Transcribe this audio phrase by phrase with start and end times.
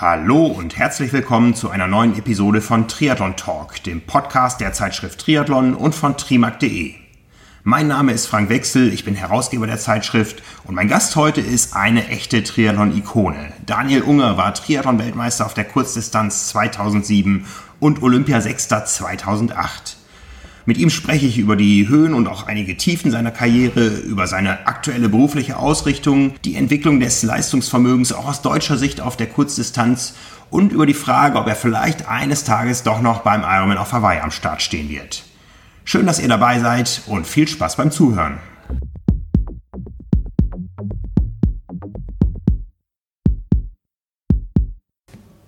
[0.00, 5.20] Hallo und herzlich willkommen zu einer neuen Episode von Triathlon Talk, dem Podcast der Zeitschrift
[5.20, 6.94] Triathlon und von trimark.de.
[7.64, 11.76] Mein Name ist Frank Wechsel, ich bin Herausgeber der Zeitschrift und mein Gast heute ist
[11.76, 13.52] eine echte Triathlon-Ikone.
[13.66, 17.44] Daniel Unger war Triathlon-Weltmeister auf der Kurzdistanz 2007
[17.78, 19.98] und Olympiasechster 2008.
[20.66, 24.66] Mit ihm spreche ich über die Höhen und auch einige Tiefen seiner Karriere, über seine
[24.66, 30.14] aktuelle berufliche Ausrichtung, die Entwicklung des Leistungsvermögens auch aus deutscher Sicht auf der Kurzdistanz
[30.50, 34.20] und über die Frage, ob er vielleicht eines Tages doch noch beim Ironman auf Hawaii
[34.20, 35.22] am Start stehen wird.
[35.84, 38.38] Schön, dass ihr dabei seid und viel Spaß beim Zuhören.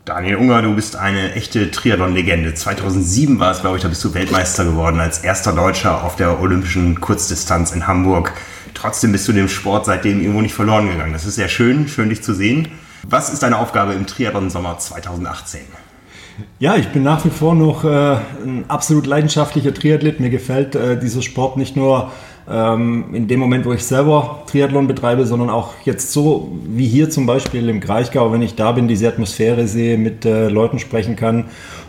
[0.05, 2.55] Daniel Unger, du bist eine echte Triathlon-Legende.
[2.55, 6.41] 2007 war es, glaube ich, da bist du Weltmeister geworden als erster Deutscher auf der
[6.41, 8.33] olympischen Kurzdistanz in Hamburg.
[8.75, 11.13] Trotzdem bist du dem Sport seitdem irgendwo nicht verloren gegangen.
[11.13, 12.67] Das ist sehr schön, schön dich zu sehen.
[13.05, 15.61] Was ist deine Aufgabe im Triathlon-Sommer 2018?
[16.59, 20.19] Ja, ich bin nach wie vor noch äh, ein absolut leidenschaftlicher Triathlet.
[20.19, 22.11] Mir gefällt äh, dieser Sport nicht nur
[22.45, 27.25] in dem Moment, wo ich selber Triathlon betreibe, sondern auch jetzt so wie hier zum
[27.25, 31.45] Beispiel im Kraichgau, wenn ich da bin, diese Atmosphäre sehe, mit äh, Leuten sprechen kann.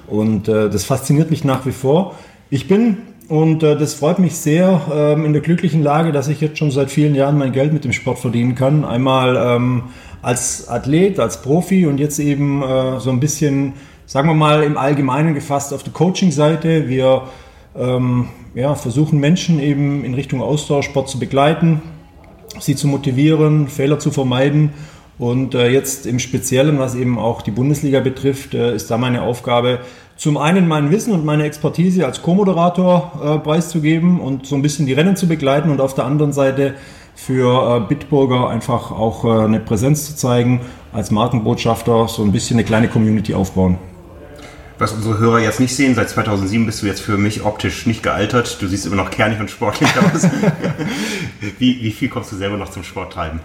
[0.05, 2.15] Und äh, das fasziniert mich nach wie vor.
[2.51, 2.97] Ich bin
[3.29, 6.71] und äh, das freut mich sehr ähm, in der glücklichen Lage, dass ich jetzt schon
[6.71, 8.85] seit vielen Jahren mein Geld mit dem Sport verdienen kann.
[8.85, 9.83] Einmal ähm,
[10.21, 13.73] als Athlet, als Profi und jetzt eben äh, so ein bisschen,
[14.05, 16.87] sagen wir mal, im Allgemeinen gefasst auf der Coaching-Seite.
[16.89, 17.23] Wir
[17.75, 21.81] ähm, ja, versuchen Menschen eben in Richtung Ausdauersport zu begleiten,
[22.59, 24.71] sie zu motivieren, Fehler zu vermeiden.
[25.19, 29.21] Und äh, jetzt im Speziellen, was eben auch die Bundesliga betrifft, äh, ist da meine
[29.21, 29.79] Aufgabe,
[30.15, 34.85] zum einen mein Wissen und meine Expertise als Co-Moderator äh, preiszugeben und so ein bisschen
[34.85, 36.75] die Rennen zu begleiten und auf der anderen Seite
[37.15, 42.57] für äh, Bitburger einfach auch äh, eine Präsenz zu zeigen, als Markenbotschafter so ein bisschen
[42.57, 43.77] eine kleine Community aufbauen
[44.79, 48.03] was unsere Hörer jetzt nicht sehen, seit 2007 bist du jetzt für mich optisch nicht
[48.03, 48.61] gealtert.
[48.61, 50.27] Du siehst immer noch kernig und sportlich aus.
[51.59, 53.39] wie, wie viel kommst du selber noch zum Sport treiben?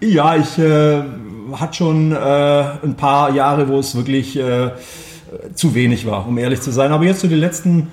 [0.00, 1.02] Ja, ich äh,
[1.52, 4.72] hatte schon äh, ein paar Jahre, wo es wirklich äh,
[5.54, 6.92] zu wenig war, um ehrlich zu sein.
[6.92, 7.88] Aber jetzt so die letzten,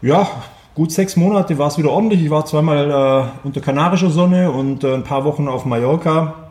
[0.00, 0.28] ja,
[0.74, 2.22] gut sechs Monate war es wieder ordentlich.
[2.22, 6.50] Ich war zweimal äh, unter kanarischer Sonne und äh, ein paar Wochen auf Mallorca.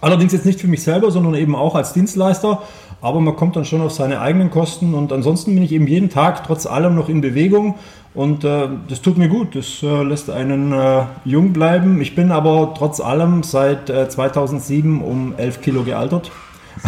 [0.00, 2.62] Allerdings jetzt nicht für mich selber, sondern eben auch als Dienstleister
[3.02, 6.08] aber man kommt dann schon auf seine eigenen Kosten und ansonsten bin ich eben jeden
[6.08, 7.74] Tag trotz allem noch in Bewegung
[8.14, 12.00] und äh, das tut mir gut, das äh, lässt einen äh, jung bleiben.
[12.00, 16.30] Ich bin aber trotz allem seit 2007 äh, um 11 Kilo gealtert.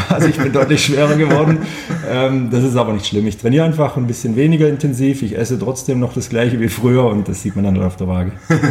[0.08, 1.58] Also ich bin deutlich schwerer geworden.
[2.10, 3.26] Ähm, das ist aber nicht schlimm.
[3.26, 5.22] Ich trainiere einfach ein bisschen weniger intensiv.
[5.22, 8.08] Ich esse trotzdem noch das gleiche wie früher und das sieht man dann auf der
[8.08, 8.32] Waage.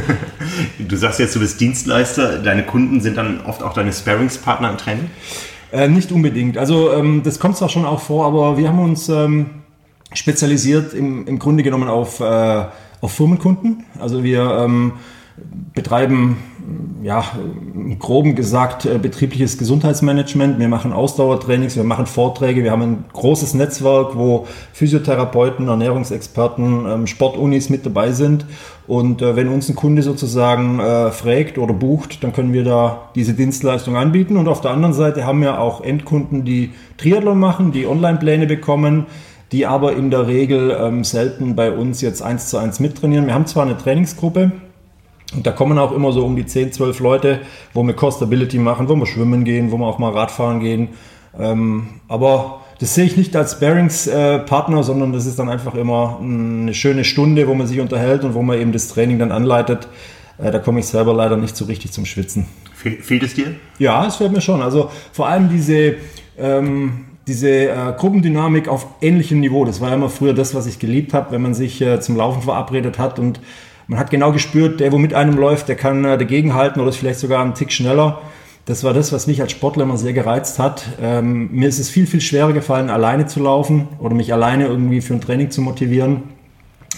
[0.80, 2.40] Du sagst jetzt, du bist Dienstleister.
[2.40, 5.10] Deine Kunden sind dann oft auch deine Sparringspartner im Training?
[5.74, 6.60] Äh, nicht unbedingt.
[6.60, 9.48] Also ähm, das kommt zwar schon auch vor, aber wir haben uns ähm,
[10.14, 12.66] spezialisiert im, im Grunde genommen auf, äh,
[13.02, 13.84] auf Firmenkunden.
[14.00, 14.94] Also wir ähm,
[15.74, 16.38] betreiben,
[17.02, 17.24] ja,
[18.00, 20.60] groben gesagt, äh, betriebliches Gesundheitsmanagement.
[20.60, 27.08] Wir machen Ausdauertrainings, wir machen Vorträge, wir haben ein großes Netzwerk, wo Physiotherapeuten, Ernährungsexperten, ähm,
[27.08, 28.46] Sportunis mit dabei sind.
[28.88, 33.10] Und äh, wenn uns ein Kunde sozusagen äh, fragt oder bucht, dann können wir da
[33.16, 34.38] diese Dienstleistung anbieten.
[34.38, 39.08] Und auf der anderen Seite haben wir auch Endkunden, die Triathlon machen, die Online-Pläne bekommen,
[39.52, 43.26] die aber in der Regel ähm, selten bei uns jetzt eins zu eins mittrainieren.
[43.26, 44.52] Wir haben zwar eine Trainingsgruppe,
[45.36, 47.40] und da kommen auch immer so um die 10, 12 Leute,
[47.74, 50.90] wo wir Core-Stability machen, wo wir schwimmen gehen, wo wir auch mal Radfahren gehen.
[51.40, 56.20] Ähm, aber das sehe ich nicht als Bearings-Partner, äh, sondern das ist dann einfach immer
[56.22, 59.88] eine schöne Stunde, wo man sich unterhält und wo man eben das Training dann anleitet.
[60.38, 62.46] Äh, da komme ich selber leider nicht so richtig zum Schwitzen.
[62.76, 63.56] Fehlt es dir?
[63.80, 64.62] Ja, es fehlt mir schon.
[64.62, 65.96] Also vor allem diese,
[66.38, 69.64] ähm, diese äh, Gruppendynamik auf ähnlichem Niveau.
[69.64, 72.18] Das war ja immer früher das, was ich geliebt habe, wenn man sich äh, zum
[72.18, 73.40] Laufen verabredet hat und
[73.88, 76.98] man hat genau gespürt, der, wo mit einem läuft, der kann äh, dagegenhalten oder ist
[76.98, 78.22] vielleicht sogar einen Tick schneller.
[78.66, 80.86] Das war das, was mich als Sportler immer sehr gereizt hat.
[81.02, 85.02] Ähm, mir ist es viel, viel schwerer gefallen, alleine zu laufen oder mich alleine irgendwie
[85.02, 86.24] für ein Training zu motivieren.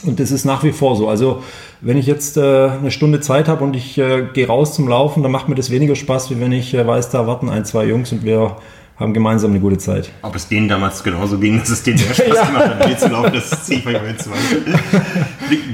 [0.04, 1.10] Und das ist nach wie vor so.
[1.10, 1.42] Also
[1.82, 5.24] wenn ich jetzt äh, eine Stunde Zeit habe und ich äh, gehe raus zum Laufen,
[5.24, 7.86] dann macht mir das weniger Spaß, wie wenn ich äh, weiß, da warten ein, zwei
[7.86, 8.58] Jungs und wir
[8.98, 10.10] haben gemeinsam eine gute Zeit.
[10.22, 12.46] Ob es denen damals genauso ging, dass es denen sehr Spaß ja.
[12.46, 14.62] gemacht hat, hier zu laufen, das ziehe ich manchmal in Zweifel.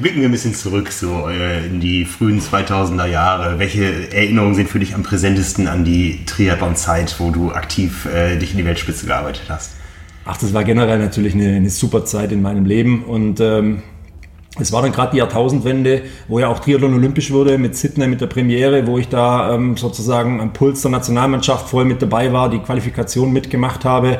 [0.01, 3.59] Blicken wir ein bisschen zurück, so äh, in die frühen 2000er Jahre.
[3.59, 8.51] Welche Erinnerungen sind für dich am präsentesten an die Triathlon-Zeit, wo du aktiv äh, dich
[8.51, 9.73] in die Weltspitze gearbeitet hast?
[10.25, 13.83] Ach, das war generell natürlich eine, eine super Zeit in meinem Leben und ähm,
[14.61, 18.21] es war dann gerade die Jahrtausendwende, wo ja auch Triathlon olympisch wurde mit Sydney, mit
[18.21, 22.49] der Premiere, wo ich da ähm, sozusagen am Puls der Nationalmannschaft voll mit dabei war,
[22.49, 24.19] die Qualifikation mitgemacht habe.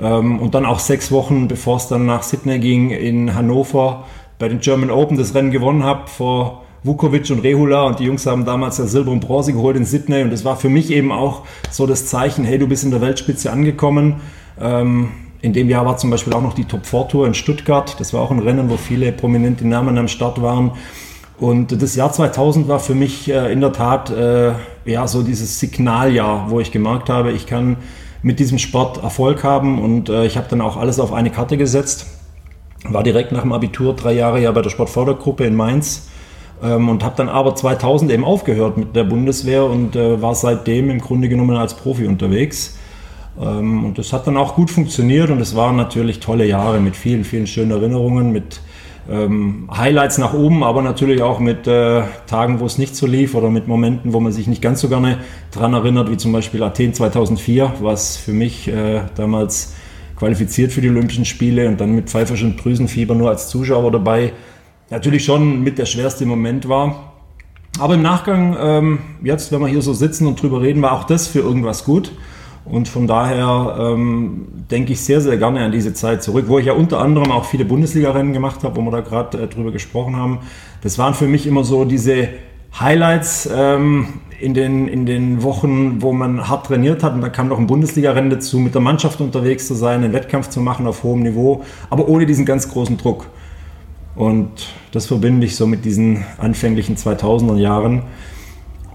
[0.00, 4.04] Ähm, und dann auch sechs Wochen, bevor es dann nach Sydney ging, in Hannover
[4.38, 8.26] bei den German Open das Rennen gewonnen habe vor Vukovic und Rehula und die Jungs
[8.26, 11.12] haben damals ja Silber und Bronze geholt in Sydney und das war für mich eben
[11.12, 14.22] auch so das Zeichen, hey, du bist in der Weltspitze angekommen.
[14.58, 15.10] Ähm,
[15.42, 17.98] in dem Jahr war zum Beispiel auch noch die Top 4 Tour in Stuttgart.
[17.98, 20.72] Das war auch ein Rennen, wo viele prominente Namen am Start waren.
[21.38, 24.52] Und das Jahr 2000 war für mich äh, in der Tat äh,
[24.84, 27.78] ja so dieses Signaljahr, wo ich gemerkt habe, ich kann
[28.22, 31.56] mit diesem Sport Erfolg haben und äh, ich habe dann auch alles auf eine Karte
[31.56, 32.06] gesetzt.
[32.84, 36.10] War direkt nach dem Abitur drei Jahre ja bei der Sportfördergruppe in Mainz
[36.62, 41.00] ähm, und habe dann aber 2000 eben aufgehört mit der Bundeswehr und war seitdem im
[41.00, 42.78] Grunde genommen als Profi unterwegs.
[43.40, 46.96] Ähm, und das hat dann auch gut funktioniert und es waren natürlich tolle Jahre mit
[46.96, 48.60] vielen, vielen schönen Erinnerungen, mit
[49.10, 53.34] ähm, Highlights nach oben, aber natürlich auch mit äh, Tagen, wo es nicht so lief
[53.34, 55.18] oder mit Momenten, wo man sich nicht ganz so gerne
[55.52, 59.74] daran erinnert, wie zum Beispiel Athen 2004, was für mich äh, damals
[60.16, 64.34] qualifiziert für die Olympischen Spiele und dann mit pfeiferschem Drüsenfieber nur als Zuschauer dabei,
[64.90, 67.14] natürlich schon mit der schwerste Moment war.
[67.78, 71.04] Aber im Nachgang, ähm, jetzt, wenn wir hier so sitzen und drüber reden, war auch
[71.04, 72.12] das für irgendwas gut.
[72.64, 76.66] Und von daher ähm, denke ich sehr, sehr gerne an diese Zeit zurück, wo ich
[76.66, 80.16] ja unter anderem auch viele Bundesliga-Rennen gemacht habe, wo wir da gerade äh, drüber gesprochen
[80.16, 80.40] haben.
[80.82, 82.28] Das waren für mich immer so diese
[82.78, 84.08] Highlights ähm,
[84.40, 87.14] in, den, in den Wochen, wo man hart trainiert hat.
[87.14, 90.48] Und da kam noch ein Bundesliga-Rennen dazu, mit der Mannschaft unterwegs zu sein, einen Wettkampf
[90.48, 93.26] zu machen auf hohem Niveau, aber ohne diesen ganz großen Druck.
[94.14, 94.50] Und
[94.92, 98.02] das verbinde ich so mit diesen anfänglichen 2000er Jahren.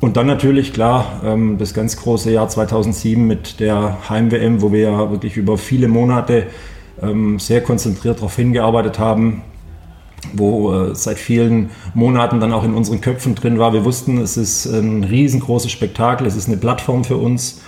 [0.02, 4.82] Und dann natürlich, klar, ähm, das ganz große Jahr 2007 mit der Heim-WM, wo wir
[4.82, 6.48] ja wirklich über viele Monate
[7.02, 9.42] ähm, sehr konzentriert darauf hingearbeitet haben,
[10.34, 13.74] wo äh, seit vielen Monaten dann auch in unseren Köpfen drin war.
[13.74, 17.62] Wir wussten, es ist ein riesengroßes Spektakel, es ist eine Plattform für uns.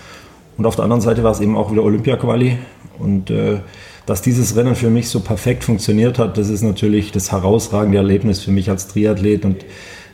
[0.58, 2.58] Und auf der anderen Seite war es eben auch wieder Olympia-Quali.
[3.00, 3.60] Und äh,
[4.06, 8.40] dass dieses Rennen für mich so perfekt funktioniert hat, das ist natürlich das herausragende Erlebnis
[8.42, 9.46] für mich als Triathlet.
[9.46, 9.66] Und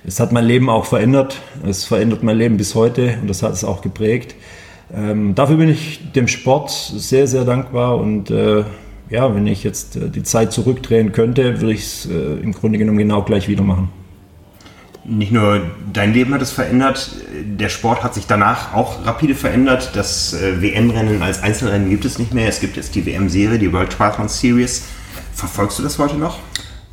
[0.05, 1.41] es hat mein Leben auch verändert.
[1.65, 4.35] Es verändert mein Leben bis heute und das hat es auch geprägt.
[4.93, 8.63] Ähm, dafür bin ich dem Sport sehr, sehr dankbar und äh,
[9.09, 12.77] ja, wenn ich jetzt äh, die Zeit zurückdrehen könnte, würde ich es äh, im Grunde
[12.77, 13.89] genommen genau gleich wieder machen.
[15.05, 15.61] Nicht nur
[15.91, 17.11] dein Leben hat es verändert,
[17.43, 19.91] der Sport hat sich danach auch rapide verändert.
[19.95, 22.47] Das äh, WM-Rennen als Einzelrennen gibt es nicht mehr.
[22.47, 24.85] Es gibt jetzt die WM-Serie, die World Triathlon Series.
[25.33, 26.39] Verfolgst du das heute noch?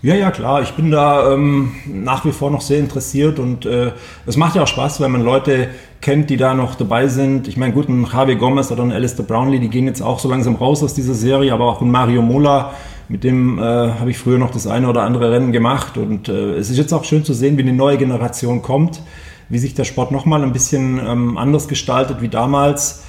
[0.02, 0.62] Ja, ja, klar.
[0.62, 3.92] Ich bin da ähm, nach wie vor noch sehr interessiert und äh,
[4.24, 5.68] es macht ja auch Spaß, wenn man Leute
[6.00, 7.46] kennt, die da noch dabei sind.
[7.48, 10.30] Ich meine, gut, ein Javi Gomez oder ein Alistair Brownlee, die gehen jetzt auch so
[10.30, 12.72] langsam raus aus dieser Serie, aber auch ein Mario Mola,
[13.10, 16.54] mit dem äh, habe ich früher noch das eine oder andere Rennen gemacht und äh,
[16.54, 19.02] es ist jetzt auch schön zu sehen, wie eine neue Generation kommt,
[19.50, 23.04] wie sich der Sport nochmal ein bisschen ähm, anders gestaltet wie damals.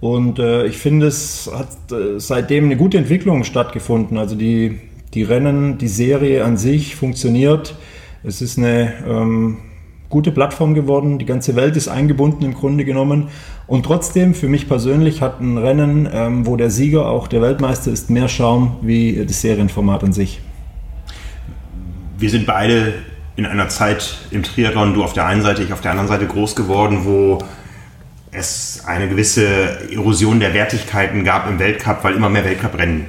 [0.00, 4.16] Und äh, ich finde, es hat äh, seitdem eine gute Entwicklung stattgefunden.
[4.16, 4.78] Also die
[5.14, 7.74] die Rennen, die Serie an sich funktioniert.
[8.24, 9.58] Es ist eine ähm,
[10.08, 11.18] gute Plattform geworden.
[11.18, 13.28] Die ganze Welt ist eingebunden im Grunde genommen.
[13.66, 17.90] Und trotzdem, für mich persönlich, hat ein Rennen, ähm, wo der Sieger auch der Weltmeister
[17.90, 20.40] ist, mehr Schaum wie das Serienformat an sich.
[22.18, 22.94] Wir sind beide
[23.36, 26.26] in einer Zeit im Triathlon, du auf der einen Seite, ich auf der anderen Seite
[26.26, 27.38] groß geworden, wo
[28.32, 29.46] es eine gewisse
[29.92, 33.06] Erosion der Wertigkeiten gab im Weltcup, weil immer mehr Weltcuprennen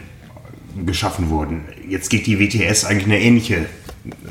[0.86, 1.63] geschaffen wurden.
[1.89, 3.65] Jetzt geht die WTS eigentlich in eine ähnliche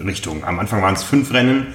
[0.05, 0.45] Richtung.
[0.45, 1.67] Am Anfang waren es fünf Rennen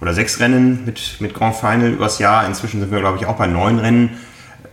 [0.00, 2.46] oder sechs Rennen mit, mit Grand Final übers Jahr.
[2.46, 4.10] Inzwischen sind wir, glaube ich, auch bei neun Rennen.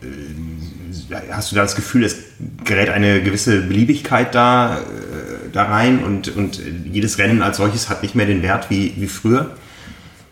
[0.02, 2.18] Äh, hast du da das Gefühl, es
[2.66, 8.04] gerät eine gewisse Beliebigkeit da, äh, da rein und, und jedes Rennen als solches hat
[8.04, 9.56] nicht mehr den Wert wie, wie früher?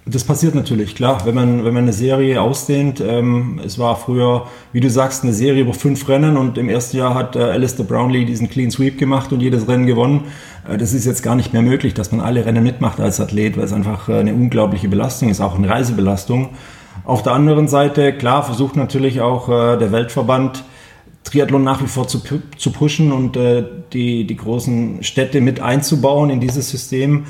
[0.07, 1.25] Das passiert natürlich, klar.
[1.25, 5.33] Wenn man, wenn man eine Serie ausdehnt, ähm, es war früher, wie du sagst, eine
[5.33, 8.99] Serie über fünf Rennen und im ersten Jahr hat äh, Alistair Brownlee diesen Clean Sweep
[8.99, 10.25] gemacht und jedes Rennen gewonnen.
[10.69, 13.57] Äh, das ist jetzt gar nicht mehr möglich, dass man alle Rennen mitmacht als Athlet,
[13.57, 16.49] weil es einfach äh, eine unglaubliche Belastung ist, auch eine Reisebelastung.
[17.03, 20.65] Auf der anderen Seite, klar, versucht natürlich auch äh, der Weltverband,
[21.23, 22.21] Triathlon nach wie vor zu,
[22.57, 27.25] zu pushen und äh, die, die großen Städte mit einzubauen in dieses System.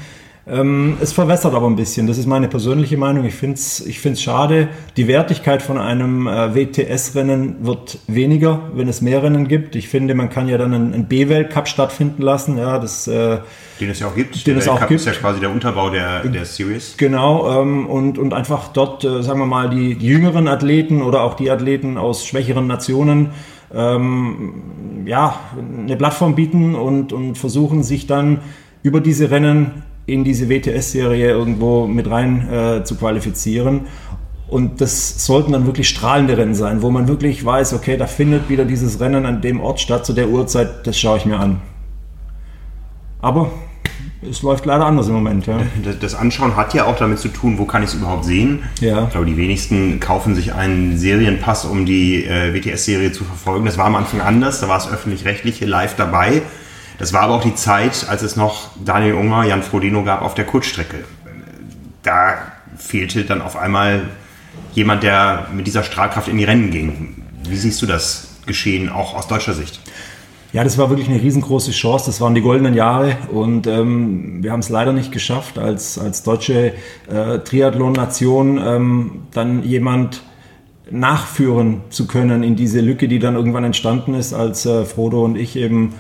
[0.47, 2.05] Ähm, es verwässert aber ein bisschen.
[2.05, 3.25] Das ist meine persönliche Meinung.
[3.25, 4.67] Ich finde es ich find's schade.
[4.95, 9.75] Die Wertigkeit von einem äh, WTS-Rennen wird weniger, wenn es mehr Rennen gibt.
[9.75, 12.59] Ich finde, man kann ja dann einen, einen B-Weltcup stattfinden lassen.
[12.59, 13.39] Ja, das, äh,
[13.79, 14.45] den es ja auch gibt.
[14.45, 14.99] Den der es auch gibt.
[14.99, 16.93] ist ja quasi der Unterbau der, der Series.
[16.97, 17.61] Genau.
[17.61, 21.33] Ähm, und, und einfach dort, äh, sagen wir mal, die, die jüngeren Athleten oder auch
[21.33, 23.31] die Athleten aus schwächeren Nationen
[23.73, 28.41] ähm, ja, eine Plattform bieten und, und versuchen sich dann
[28.83, 33.81] über diese Rennen in diese WTS-Serie irgendwo mit rein äh, zu qualifizieren.
[34.47, 38.47] Und das sollten dann wirklich strahlende Rennen sein, wo man wirklich weiß, okay, da findet
[38.47, 41.61] wieder dieses Rennen an dem Ort statt, zu der Uhrzeit, das schaue ich mir an.
[43.21, 43.49] Aber
[44.29, 45.47] es läuft leider anders im Moment.
[45.47, 45.61] Ja.
[45.99, 48.63] Das Anschauen hat ja auch damit zu tun, wo kann ich es überhaupt sehen.
[48.81, 49.05] Ja.
[49.05, 53.65] Ich glaube, die wenigsten kaufen sich einen Serienpass, um die äh, WTS-Serie zu verfolgen.
[53.65, 56.43] Das war am Anfang anders, da war es öffentlich-rechtliche live dabei.
[56.97, 60.33] Das war aber auch die Zeit, als es noch Daniel Unger, Jan Frodeno gab auf
[60.33, 61.03] der Kurzstrecke.
[62.03, 62.35] Da
[62.77, 64.03] fehlte dann auf einmal
[64.73, 67.23] jemand, der mit dieser Strahlkraft in die Rennen ging.
[67.47, 69.79] Wie siehst du das geschehen, auch aus deutscher Sicht?
[70.53, 72.05] Ja, das war wirklich eine riesengroße Chance.
[72.05, 76.23] Das waren die goldenen Jahre und ähm, wir haben es leider nicht geschafft, als, als
[76.23, 76.73] deutsche
[77.09, 80.23] äh, Triathlon-Nation ähm, dann jemand
[80.89, 85.35] nachführen zu können in diese Lücke, die dann irgendwann entstanden ist, als äh, Frodo und
[85.35, 85.95] ich eben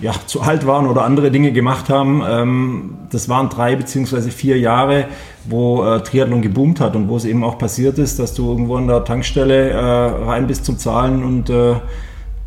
[0.00, 2.22] ja, zu alt waren oder andere Dinge gemacht haben.
[2.28, 5.06] Ähm, das waren drei beziehungsweise vier Jahre,
[5.44, 8.76] wo äh, Triathlon geboomt hat und wo es eben auch passiert ist, dass du irgendwo
[8.76, 11.74] an der Tankstelle äh, rein bist zum Zahlen und äh,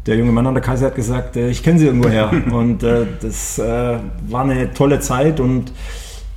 [0.05, 2.31] der junge Mann an der Kasse hat gesagt, äh, ich kenne sie irgendwoher.
[2.51, 5.72] und äh, das äh, war eine tolle Zeit und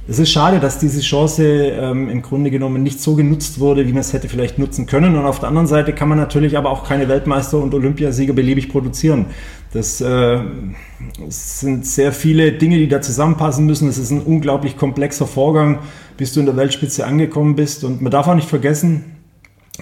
[0.06, 3.92] es ist schade, dass diese Chance ähm, im Grunde genommen nicht so genutzt wurde, wie
[3.92, 5.16] man es hätte vielleicht nutzen können.
[5.16, 8.68] Und auf der anderen Seite kann man natürlich aber auch keine Weltmeister und Olympiasieger beliebig
[8.68, 9.26] produzieren.
[9.72, 10.40] Das äh,
[11.28, 13.88] sind sehr viele Dinge, die da zusammenpassen müssen.
[13.88, 15.78] Es ist ein unglaublich komplexer Vorgang,
[16.18, 17.82] bis du in der Weltspitze angekommen bist.
[17.82, 19.04] Und man darf auch nicht vergessen,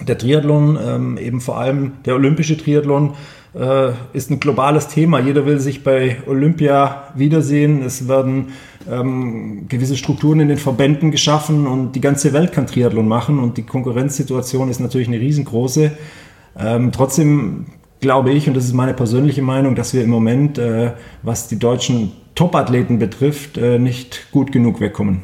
[0.07, 3.13] der Triathlon, ähm, eben vor allem der olympische Triathlon,
[3.55, 5.19] äh, ist ein globales Thema.
[5.19, 7.83] Jeder will sich bei Olympia wiedersehen.
[7.83, 8.47] Es werden
[8.89, 13.57] ähm, gewisse Strukturen in den Verbänden geschaffen und die ganze Welt kann Triathlon machen und
[13.57, 15.91] die Konkurrenzsituation ist natürlich eine riesengroße.
[16.57, 17.65] Ähm, trotzdem
[17.99, 21.59] glaube ich, und das ist meine persönliche Meinung, dass wir im Moment, äh, was die
[21.59, 25.21] deutschen Topathleten betrifft, äh, nicht gut genug wegkommen.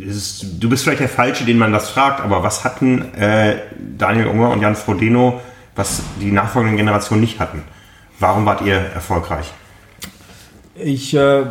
[0.00, 3.56] Ist, du bist vielleicht der Falsche, den man das fragt, aber was hatten äh,
[3.96, 5.40] Daniel Unger und Jan Frodeno
[5.80, 7.62] was die nachfolgenden Generationen nicht hatten.
[8.18, 9.50] Warum wart ihr erfolgreich?
[10.82, 11.42] Ich äh,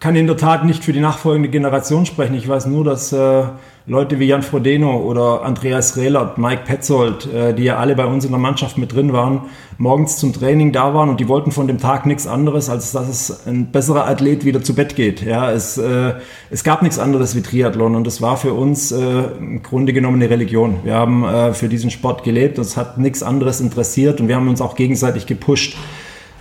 [0.00, 2.34] kann in der Tat nicht für die nachfolgende Generation sprechen.
[2.34, 3.44] Ich weiß nur, dass äh,
[3.86, 8.24] Leute wie Jan Frodeno oder Andreas Rehlert, Mike Petzold, äh, die ja alle bei uns
[8.24, 9.42] in der Mannschaft mit drin waren,
[9.76, 13.08] morgens zum Training da waren und die wollten von dem Tag nichts anderes, als dass
[13.08, 15.22] es ein besserer Athlet wieder zu Bett geht.
[15.22, 16.14] Ja, es, äh,
[16.50, 18.98] es gab nichts anderes wie Triathlon und es war für uns äh,
[19.38, 20.78] im Grunde genommen eine Religion.
[20.84, 24.48] Wir haben äh, für diesen Sport gelebt es hat nichts anderes interessiert und wir haben
[24.48, 25.76] uns auch gegenseitig gepusht.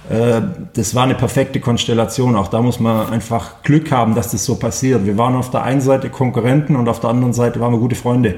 [0.10, 0.42] Äh,
[0.74, 2.36] das war eine perfekte Konstellation.
[2.36, 5.06] Auch da muss man einfach Glück haben, dass das so passiert.
[5.06, 7.96] Wir waren auf der einen Seite Konkurrenten und auf der anderen Seite waren wir gute
[7.96, 8.36] Freunde.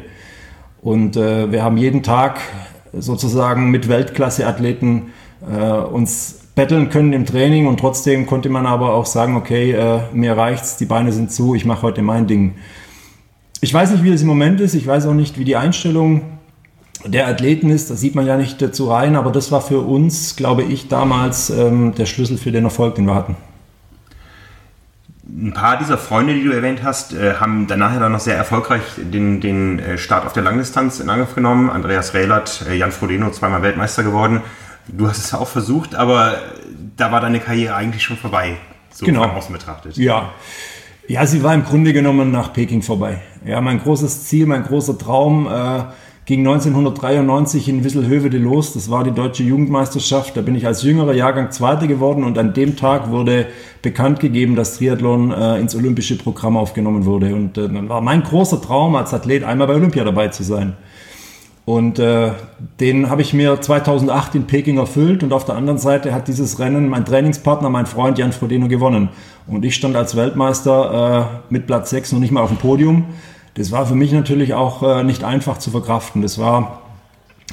[0.82, 2.40] Und äh, wir haben jeden Tag
[2.94, 5.14] sozusagen mit Weltklasse-Athleten
[5.52, 10.00] äh, uns betteln können im Training und trotzdem konnte man aber auch sagen, okay, äh,
[10.14, 12.56] mir reicht's, die Beine sind zu, ich mache heute mein Ding.
[13.60, 16.22] Ich weiß nicht, wie das im Moment ist, ich weiß auch nicht, wie die Einstellung
[17.04, 20.36] der Athleten ist, da sieht man ja nicht dazu rein, aber das war für uns,
[20.36, 23.36] glaube ich, damals ähm, der Schlüssel für den Erfolg, den wir hatten.
[25.28, 28.38] Ein paar dieser Freunde, die du erwähnt hast, äh, haben danach ja dann noch sehr
[28.38, 31.70] erfolgreich den, den äh, Start auf der Langdistanz in Angriff genommen.
[31.70, 34.42] Andreas Rehlert, äh, Jan Frodeno, zweimal Weltmeister geworden.
[34.88, 36.36] Du hast es auch versucht, aber
[36.96, 38.58] da war deine Karriere eigentlich schon vorbei,
[38.92, 39.24] so genau.
[39.24, 39.98] von außen betrachtet.
[39.98, 40.30] Ja.
[41.08, 43.20] ja, sie war im Grunde genommen nach Peking vorbei.
[43.46, 45.86] Ja, mein großes Ziel, mein großer Traum, äh,
[46.26, 48.74] ging 1993 in Wisselhövede los.
[48.74, 50.36] Das war die deutsche Jugendmeisterschaft.
[50.36, 53.48] Da bin ich als jüngerer Jahrgang Zweiter geworden und an dem Tag wurde
[53.84, 57.36] bekannt gegeben, dass Triathlon äh, ins olympische Programm aufgenommen wurde.
[57.36, 60.74] Und äh, dann war mein großer Traum als Athlet einmal bei Olympia dabei zu sein.
[61.66, 62.32] Und äh,
[62.80, 66.60] den habe ich mir 2008 in Peking erfüllt und auf der anderen Seite hat dieses
[66.60, 69.10] Rennen mein Trainingspartner, mein Freund Jan Frodeno gewonnen.
[69.48, 73.06] Und ich stand als Weltmeister äh, mit Platz 6 noch nicht mal auf dem Podium.
[73.56, 76.22] Das war für mich natürlich auch äh, nicht einfach zu verkraften.
[76.22, 76.82] Das war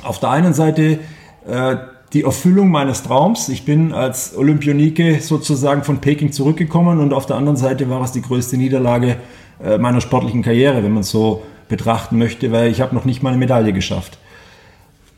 [0.02, 0.98] auf der einen Seite
[1.46, 1.76] äh,
[2.12, 3.48] die Erfüllung meines Traums.
[3.48, 8.12] Ich bin als Olympionike sozusagen von Peking zurückgekommen und auf der anderen Seite war es
[8.12, 9.16] die größte Niederlage
[9.64, 13.22] äh, meiner sportlichen Karriere, wenn man es so betrachten möchte, weil ich habe noch nicht
[13.22, 14.18] mal eine Medaille geschafft.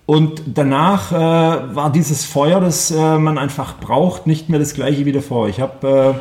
[0.06, 5.06] Und danach äh, war dieses Feuer, das äh, man einfach braucht, nicht mehr das gleiche
[5.06, 5.48] wie davor.
[5.48, 6.20] Ich habe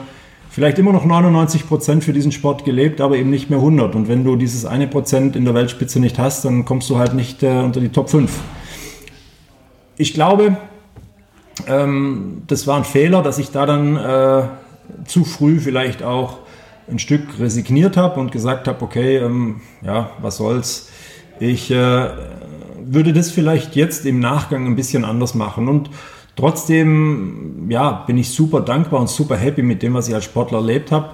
[0.54, 3.96] vielleicht immer noch 99 Prozent für diesen Sport gelebt, aber eben nicht mehr 100.
[3.96, 7.16] Und wenn du dieses eine Prozent in der Weltspitze nicht hast, dann kommst du halt
[7.16, 8.32] nicht äh, unter die Top 5.
[9.98, 10.58] Ich glaube,
[11.66, 14.44] ähm, das war ein Fehler, dass ich da dann äh,
[15.06, 16.38] zu früh vielleicht auch
[16.88, 20.90] ein Stück resigniert habe und gesagt habe, okay, ähm, ja, was soll's.
[21.40, 22.10] Ich äh,
[22.86, 25.68] würde das vielleicht jetzt im Nachgang ein bisschen anders machen.
[25.68, 25.90] Und
[26.36, 30.58] Trotzdem ja, bin ich super dankbar und super happy mit dem, was ich als Sportler
[30.60, 31.10] erlebt habe.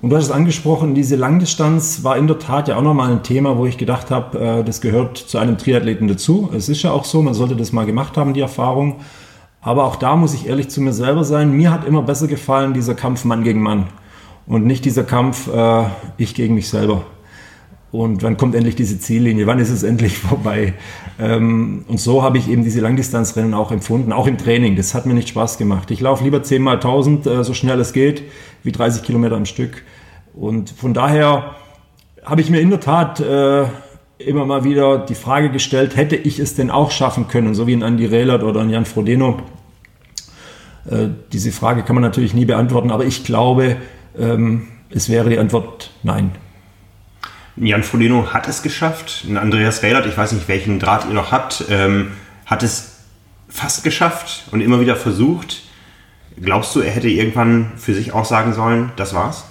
[0.00, 3.22] Und du hast es angesprochen, diese Langdistanz war in der Tat ja auch nochmal ein
[3.22, 6.50] Thema, wo ich gedacht habe, äh, das gehört zu einem Triathleten dazu.
[6.54, 8.96] Es ist ja auch so, man sollte das mal gemacht haben, die Erfahrung.
[9.60, 11.52] Aber auch da muss ich ehrlich zu mir selber sein.
[11.52, 13.86] Mir hat immer besser gefallen dieser Kampf Mann gegen Mann
[14.46, 15.84] und nicht dieser Kampf äh,
[16.18, 17.06] ich gegen mich selber.
[17.94, 19.46] Und wann kommt endlich diese Ziellinie?
[19.46, 20.74] Wann ist es endlich vorbei?
[21.20, 24.74] Ähm, und so habe ich eben diese Langdistanzrennen auch empfunden, auch im Training.
[24.74, 25.92] Das hat mir nicht Spaß gemacht.
[25.92, 28.24] Ich laufe lieber 10 mal 1000, äh, so schnell es geht,
[28.64, 29.84] wie 30 Kilometer am Stück.
[30.34, 31.54] Und von daher
[32.24, 33.66] habe ich mir in der Tat äh,
[34.18, 37.74] immer mal wieder die Frage gestellt, hätte ich es denn auch schaffen können, so wie
[37.74, 39.36] ein Andy Rehlert oder ein Jan Frodeno.
[40.90, 43.76] Äh, diese Frage kann man natürlich nie beantworten, aber ich glaube,
[44.18, 46.32] ähm, es wäre die Antwort nein.
[47.56, 49.26] Jan Frodeno hat es geschafft.
[49.34, 52.12] Andreas Rehlert, ich weiß nicht, welchen Draht ihr noch habt, ähm,
[52.46, 52.94] hat es
[53.48, 55.62] fast geschafft und immer wieder versucht.
[56.40, 59.44] Glaubst du, er hätte irgendwann für sich auch sagen sollen, das war's?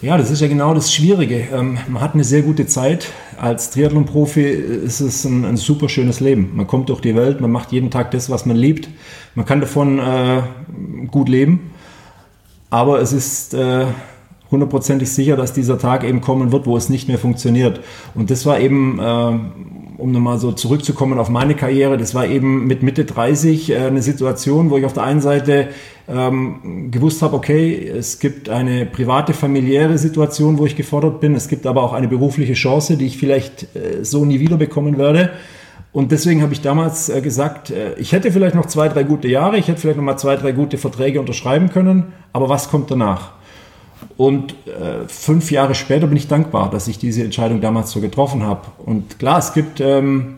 [0.00, 1.46] Ja, das ist ja genau das Schwierige.
[1.52, 3.06] Ähm, man hat eine sehr gute Zeit.
[3.38, 6.56] Als Triathlon-Profi ist es ein, ein, super schönes Leben.
[6.56, 8.88] Man kommt durch die Welt, man macht jeden Tag das, was man liebt.
[9.36, 10.42] Man kann davon äh,
[11.08, 11.70] gut leben.
[12.68, 13.86] Aber es ist äh,
[14.52, 17.80] hundertprozentig sicher, dass dieser Tag eben kommen wird, wo es nicht mehr funktioniert.
[18.14, 19.02] Und das war eben, äh,
[19.98, 24.02] um nochmal so zurückzukommen auf meine Karriere, das war eben mit Mitte 30 äh, eine
[24.02, 25.68] Situation, wo ich auf der einen Seite
[26.08, 31.34] ähm, gewusst habe, okay, es gibt eine private, familiäre Situation, wo ich gefordert bin.
[31.34, 34.98] Es gibt aber auch eine berufliche Chance, die ich vielleicht äh, so nie wieder bekommen
[34.98, 35.30] werde.
[35.92, 39.28] Und deswegen habe ich damals äh, gesagt, äh, ich hätte vielleicht noch zwei, drei gute
[39.28, 42.90] Jahre, ich hätte vielleicht noch mal zwei, drei gute Verträge unterschreiben können, aber was kommt
[42.90, 43.32] danach?
[44.16, 48.42] Und äh, fünf Jahre später bin ich dankbar, dass ich diese Entscheidung damals so getroffen
[48.44, 48.62] habe.
[48.84, 50.36] Und klar, es gibt ähm,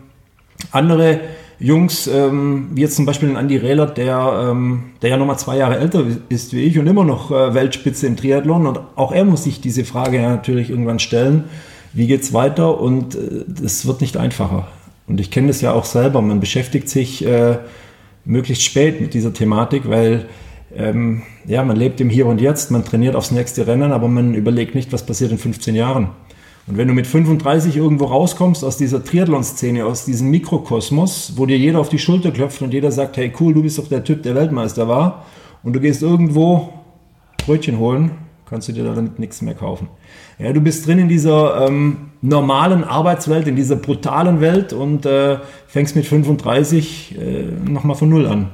[0.71, 1.19] andere
[1.59, 5.77] Jungs, ähm, wie jetzt zum Beispiel Andy Rehler, der, ähm, der ja nochmal zwei Jahre
[5.77, 8.67] älter ist wie ich und immer noch äh, Weltspitze im Triathlon.
[8.67, 11.45] Und auch er muss sich diese Frage natürlich irgendwann stellen,
[11.93, 12.79] wie geht's weiter?
[12.79, 14.67] Und es äh, wird nicht einfacher.
[15.07, 16.21] Und ich kenne das ja auch selber.
[16.21, 17.57] Man beschäftigt sich äh,
[18.25, 20.25] möglichst spät mit dieser Thematik, weil
[20.75, 24.33] ähm, ja, man lebt im Hier und Jetzt, man trainiert aufs nächste Rennen, aber man
[24.33, 26.09] überlegt nicht, was passiert in 15 Jahren.
[26.67, 31.57] Und wenn du mit 35 irgendwo rauskommst aus dieser Triathlon-Szene, aus diesem Mikrokosmos, wo dir
[31.57, 34.23] jeder auf die Schulter klopft und jeder sagt, hey cool, du bist doch der Typ,
[34.23, 35.25] der Weltmeister war,
[35.63, 36.69] und du gehst irgendwo
[37.45, 38.11] Brötchen holen,
[38.49, 39.89] kannst du dir damit nichts mehr kaufen.
[40.39, 45.37] Ja, du bist drin in dieser ähm, normalen Arbeitswelt, in dieser brutalen Welt und äh,
[45.67, 48.49] fängst mit 35 äh, nochmal von Null an.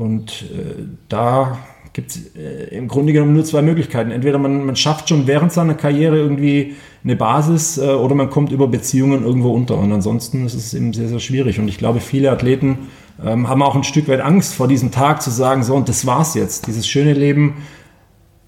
[0.00, 1.58] Und äh, da
[1.92, 4.10] gibt es äh, im Grunde genommen nur zwei Möglichkeiten.
[4.10, 8.50] Entweder man, man schafft schon während seiner Karriere irgendwie eine Basis äh, oder man kommt
[8.50, 9.76] über Beziehungen irgendwo unter.
[9.76, 11.58] Und ansonsten ist es eben sehr, sehr schwierig.
[11.58, 12.88] Und ich glaube, viele Athleten
[13.22, 16.06] ähm, haben auch ein Stück weit Angst vor diesem Tag zu sagen, so und das
[16.06, 16.66] war's jetzt.
[16.66, 17.56] Dieses schöne Leben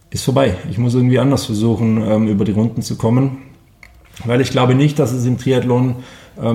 [0.09, 0.57] ist vorbei.
[0.71, 3.43] Ich muss irgendwie anders versuchen, ähm, über die Runden zu kommen.
[4.25, 5.97] Weil ich glaube nicht, dass es im Triathlon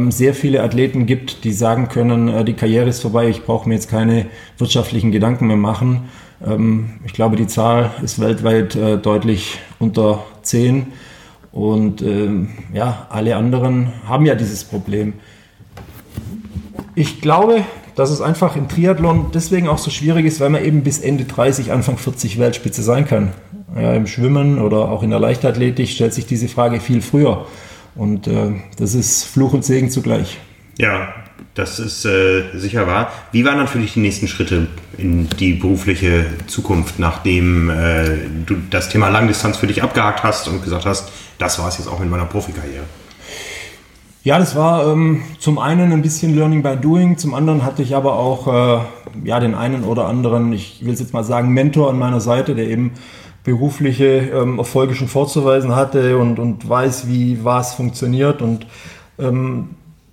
[0.09, 3.75] sehr viele Athleten gibt, die sagen können, äh, die Karriere ist vorbei, ich brauche mir
[3.75, 4.25] jetzt keine
[4.57, 6.09] wirtschaftlichen Gedanken mehr machen.
[6.45, 10.87] Ähm, ich glaube, die Zahl ist weltweit äh, deutlich unter 10.
[11.51, 15.13] Und ähm, ja, alle anderen haben ja dieses Problem.
[16.93, 17.63] Ich glaube,
[17.95, 21.25] dass es einfach im Triathlon deswegen auch so schwierig ist, weil man eben bis Ende
[21.25, 23.33] 30, Anfang 40 Weltspitze sein kann.
[23.75, 27.47] Ja, Im Schwimmen oder auch in der Leichtathletik stellt sich diese Frage viel früher.
[27.97, 30.37] Und äh, das ist Fluch und Segen zugleich.
[30.77, 31.13] Ja,
[31.55, 33.11] das ist äh, sicher wahr.
[33.31, 38.57] Wie waren dann für dich die nächsten Schritte in die berufliche Zukunft, nachdem äh, du
[38.69, 41.99] das Thema Langdistanz für dich abgehakt hast und gesagt hast, das war es jetzt auch
[42.01, 42.83] in meiner Profikarriere?
[44.23, 47.95] Ja, das war ähm, zum einen ein bisschen Learning by Doing, zum anderen hatte ich
[47.95, 48.81] aber auch äh,
[49.23, 52.53] ja, den einen oder anderen, ich will es jetzt mal sagen, Mentor an meiner Seite,
[52.53, 52.91] der eben
[53.47, 58.41] berufliche ähm, Erfolge schon vorzuweisen hatte und, und weiß, wie was funktioniert.
[58.41, 58.67] Und
[59.17, 59.69] ähm,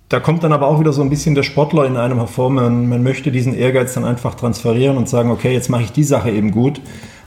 [0.07, 2.49] da kommt dann aber auch wieder so ein bisschen der Sportler in einem hervor.
[2.49, 6.05] Man, man möchte diesen Ehrgeiz dann einfach transferieren und sagen, okay, jetzt mache ich die
[6.05, 6.79] Sache eben gut.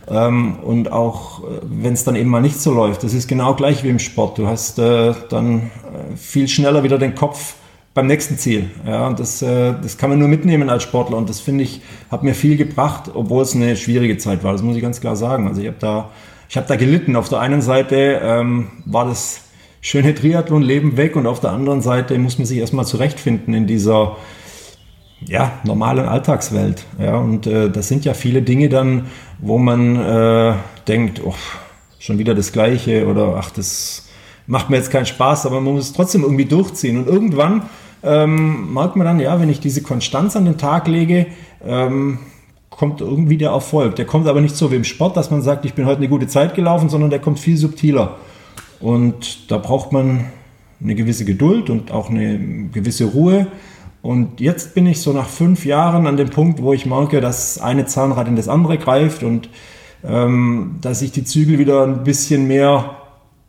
[0.09, 3.53] Ähm, und auch äh, wenn es dann eben mal nicht so läuft, das ist genau
[3.55, 4.39] gleich wie im Sport.
[4.39, 7.57] Du hast äh, dann äh, viel schneller wieder den Kopf
[7.99, 8.71] beim nächsten Ziel.
[8.87, 11.81] Ja, und das, äh, das kann man nur mitnehmen als Sportler und das finde ich,
[12.13, 14.53] hat mir viel gebracht, obwohl es eine schwierige Zeit war.
[14.53, 15.49] Das muss ich ganz klar sagen.
[15.49, 16.11] Also ich habe da,
[16.49, 17.17] ich habe da gelitten.
[17.17, 19.41] Auf der einen Seite ähm, war das
[19.81, 24.17] schöne Triathlon-Leben weg und auf der anderen Seite muss man sich erstmal zurechtfinden in dieser
[25.27, 26.85] ja, normalen Alltagswelt.
[27.01, 29.07] Ja, und äh, das sind ja viele Dinge dann,
[29.41, 30.55] wo man äh,
[30.87, 31.35] denkt, oh,
[31.99, 34.07] schon wieder das Gleiche oder ach, das
[34.47, 36.99] macht mir jetzt keinen Spaß, aber man muss es trotzdem irgendwie durchziehen.
[36.99, 37.63] Und irgendwann
[38.03, 41.27] ähm, merkt man dann, ja, wenn ich diese Konstanz an den Tag lege,
[41.67, 42.19] ähm,
[42.71, 43.97] kommt irgendwie der Erfolg.
[43.97, 46.09] Der kommt aber nicht so wie im Sport, dass man sagt, ich bin heute eine
[46.09, 48.17] gute Zeit gelaufen, sondern der kommt viel subtiler.
[48.81, 50.27] Und da braucht man
[50.81, 53.49] eine gewisse Geduld und auch eine gewisse Ruhe.
[54.01, 57.61] Und jetzt bin ich so nach fünf Jahren an dem Punkt, wo ich merke, dass
[57.61, 59.49] eine Zahnrad in das andere greift und
[60.05, 62.97] ähm, dass ich die Zügel wieder ein bisschen mehr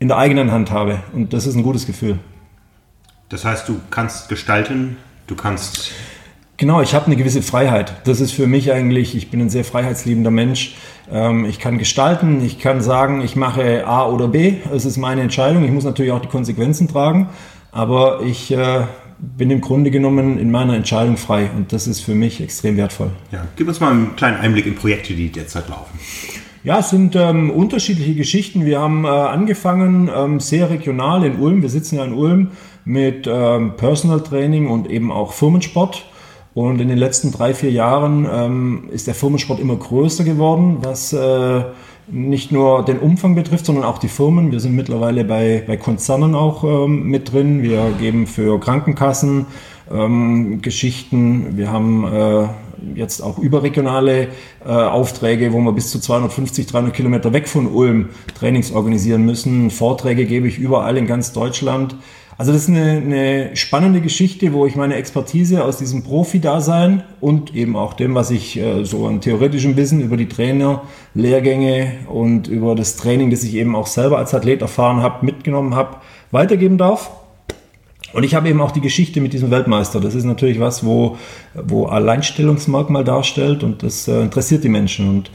[0.00, 0.98] in der eigenen Hand habe.
[1.12, 2.18] Und das ist ein gutes Gefühl.
[3.30, 4.96] Das heißt, du kannst gestalten,
[5.28, 5.92] du kannst.
[6.56, 7.94] Genau, ich habe eine gewisse Freiheit.
[8.04, 10.74] Das ist für mich eigentlich, ich bin ein sehr freiheitsliebender Mensch.
[11.10, 14.56] Ähm, ich kann gestalten, ich kann sagen, ich mache A oder B.
[14.74, 15.64] Es ist meine Entscheidung.
[15.64, 17.28] Ich muss natürlich auch die Konsequenzen tragen.
[17.70, 18.82] Aber ich äh,
[19.20, 23.12] bin im Grunde genommen in meiner Entscheidung frei und das ist für mich extrem wertvoll.
[23.30, 26.00] Ja, gib uns mal einen kleinen Einblick in Projekte, die derzeit laufen.
[26.62, 28.66] Ja, es sind ähm, unterschiedliche Geschichten.
[28.66, 31.62] Wir haben äh, angefangen ähm, sehr regional in Ulm.
[31.62, 32.48] Wir sitzen ja in Ulm
[32.84, 36.04] mit ähm, Personal Training und eben auch Firmensport.
[36.52, 41.12] Und in den letzten drei, vier Jahren ähm, ist der Firmensport immer größer geworden, was
[41.12, 41.62] äh,
[42.08, 44.50] nicht nur den Umfang betrifft, sondern auch die Firmen.
[44.50, 47.62] Wir sind mittlerweile bei, bei Konzernen auch ähm, mit drin.
[47.62, 49.46] Wir geben für Krankenkassen
[49.90, 51.56] ähm, Geschichten.
[51.56, 52.48] Wir haben äh,
[52.94, 54.28] jetzt auch überregionale
[54.64, 59.70] äh, Aufträge, wo wir bis zu 250, 300 Kilometer weg von Ulm Trainings organisieren müssen.
[59.70, 61.96] Vorträge gebe ich überall in ganz Deutschland.
[62.40, 67.54] Also das ist eine, eine spannende Geschichte, wo ich meine Expertise aus diesem Profi-Dasein und
[67.54, 70.80] eben auch dem, was ich äh, so an theoretischem Wissen über die Trainer,
[71.12, 75.74] Lehrgänge und über das Training, das ich eben auch selber als Athlet erfahren habe, mitgenommen
[75.74, 75.98] habe,
[76.30, 77.10] weitergeben darf.
[78.14, 80.00] Und ich habe eben auch die Geschichte mit diesem Weltmeister.
[80.00, 81.18] Das ist natürlich was, wo,
[81.52, 85.10] wo Alleinstellungsmerkmal darstellt und das äh, interessiert die Menschen.
[85.10, 85.30] Und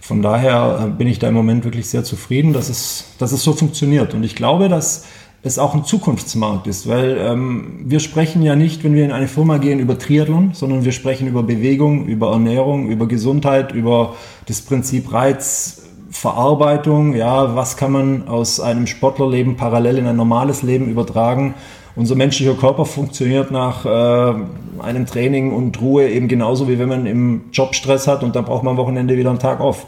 [0.00, 3.44] von daher äh, bin ich da im Moment wirklich sehr zufrieden, dass es, dass es
[3.44, 4.14] so funktioniert.
[4.14, 5.04] Und ich glaube, dass
[5.42, 9.28] es auch ein Zukunftsmarkt ist, weil ähm, wir sprechen ja nicht, wenn wir in eine
[9.28, 14.60] Firma gehen, über Triathlon, sondern wir sprechen über Bewegung, über Ernährung, über Gesundheit, über das
[14.60, 17.14] Prinzip Reizverarbeitung.
[17.14, 21.54] Ja, was kann man aus einem Sportlerleben parallel in ein normales Leben übertragen?
[21.96, 24.34] unser menschlicher Körper funktioniert nach äh,
[24.80, 28.44] einem Training und Ruhe eben genauso wie wenn man im Job Stress hat und dann
[28.44, 29.86] braucht man am Wochenende wieder einen Tag auf.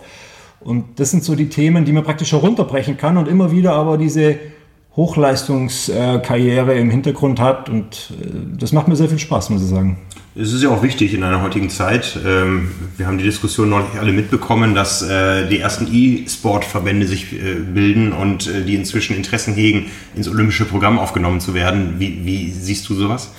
[0.60, 3.98] Und das sind so die Themen, die man praktisch herunterbrechen kann und immer wieder aber
[3.98, 4.36] diese
[4.96, 8.26] Hochleistungskarriere im Hintergrund hat und äh,
[8.58, 9.98] das macht mir sehr viel Spaß, muss ich sagen.
[10.34, 12.18] Es ist ja auch wichtig in einer heutigen Zeit.
[12.26, 17.54] Ähm, wir haben die Diskussion neulich alle mitbekommen, dass äh, die ersten E-Sport-Verbände sich äh,
[17.54, 21.96] bilden und äh, die inzwischen Interessen hegen, ins olympische Programm aufgenommen zu werden.
[21.98, 23.30] Wie, wie siehst du sowas?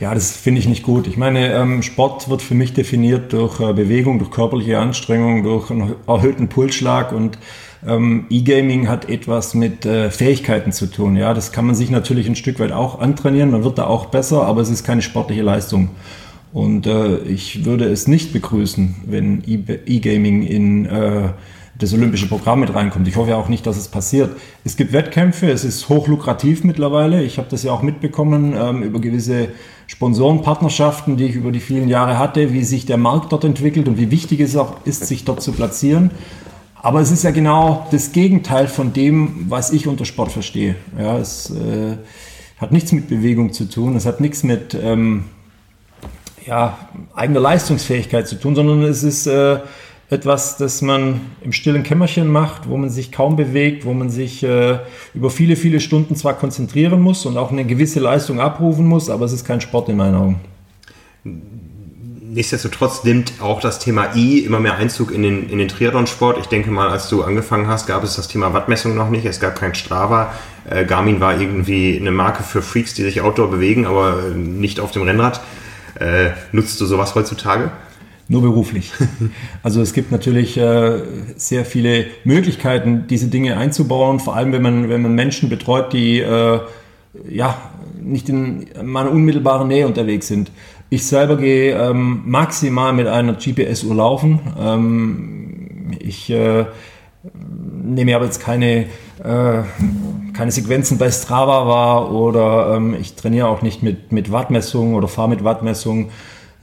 [0.00, 1.06] Ja, das finde ich nicht gut.
[1.06, 5.94] Ich meine, ähm, Sport wird für mich definiert durch Bewegung, durch körperliche Anstrengung, durch einen
[6.08, 7.38] erhöhten Pulsschlag und
[7.86, 11.16] ähm, E-Gaming hat etwas mit Fähigkeiten zu tun.
[11.16, 13.50] Ja, das kann man sich natürlich ein Stück weit auch antrainieren.
[13.50, 15.90] Man wird da auch besser, aber es ist keine sportliche Leistung.
[16.52, 21.30] Und äh, ich würde es nicht begrüßen, wenn E-Gaming in äh,
[21.78, 23.08] das olympische Programm mit reinkommt.
[23.08, 24.36] Ich hoffe auch nicht, dass es passiert.
[24.64, 27.22] Es gibt Wettkämpfe, es ist hochlukrativ mittlerweile.
[27.22, 29.48] Ich habe das ja auch mitbekommen ähm, über gewisse
[29.86, 33.98] Sponsorenpartnerschaften, die ich über die vielen Jahre hatte, wie sich der Markt dort entwickelt und
[33.98, 36.10] wie wichtig es auch ist, sich dort zu platzieren.
[36.82, 40.74] Aber es ist ja genau das Gegenteil von dem, was ich unter Sport verstehe.
[40.98, 41.96] Ja, es äh,
[42.58, 45.24] hat nichts mit Bewegung zu tun, es hat nichts mit ähm,
[46.44, 46.76] ja,
[47.14, 49.60] eigener Leistungsfähigkeit zu tun, sondern es ist äh,
[50.10, 54.42] etwas, das man im stillen Kämmerchen macht, wo man sich kaum bewegt, wo man sich
[54.42, 54.80] äh,
[55.14, 59.24] über viele, viele Stunden zwar konzentrieren muss und auch eine gewisse Leistung abrufen muss, aber
[59.24, 60.40] es ist kein Sport in meinen Augen.
[62.34, 66.38] Nichtsdestotrotz nimmt auch das Thema I immer mehr Einzug in den, in den Triathlon-Sport.
[66.38, 69.26] Ich denke mal, als du angefangen hast, gab es das Thema Wattmessung noch nicht.
[69.26, 70.32] Es gab kein Strava.
[70.64, 74.92] Äh, Garmin war irgendwie eine Marke für Freaks, die sich outdoor bewegen, aber nicht auf
[74.92, 75.42] dem Rennrad.
[76.00, 77.70] Äh, nutzt du sowas heutzutage?
[78.28, 78.92] Nur beruflich.
[79.62, 81.02] Also es gibt natürlich äh,
[81.36, 86.20] sehr viele Möglichkeiten, diese Dinge einzubauen, vor allem wenn man, wenn man Menschen betreut, die
[86.20, 86.60] äh,
[87.28, 87.58] ja,
[88.00, 90.50] nicht in meiner unmittelbaren Nähe unterwegs sind.
[90.92, 94.40] Ich selber gehe ähm, maximal mit einer GPS-Uhr laufen.
[94.60, 96.66] Ähm, ich äh,
[97.82, 98.88] nehme aber jetzt keine,
[99.24, 99.62] äh,
[100.34, 105.08] keine Sequenzen bei Strava wahr oder ähm, ich trainiere auch nicht mit, mit Wattmessungen oder
[105.08, 106.10] fahre mit Wattmessungen.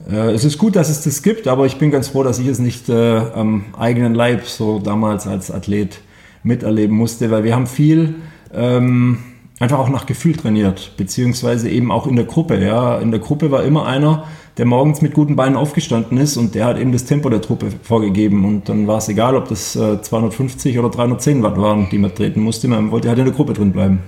[0.08, 2.46] Äh, es ist gut, dass es das gibt, aber ich bin ganz froh, dass ich
[2.46, 6.02] es nicht äh, am eigenen Leib so damals als Athlet
[6.44, 8.14] miterleben musste, weil wir haben viel
[8.54, 9.18] ähm,
[9.60, 12.58] einfach auch nach Gefühl trainiert, beziehungsweise eben auch in der Gruppe.
[12.58, 12.98] Ja.
[12.98, 14.24] In der Gruppe war immer einer,
[14.56, 17.66] der morgens mit guten Beinen aufgestanden ist und der hat eben das Tempo der Truppe
[17.82, 18.44] vorgegeben.
[18.44, 22.12] Und dann war es egal, ob das 250 äh, oder 310 Watt waren, die man
[22.14, 22.66] treten musste.
[22.66, 24.00] Man wollte halt in der Gruppe drin bleiben.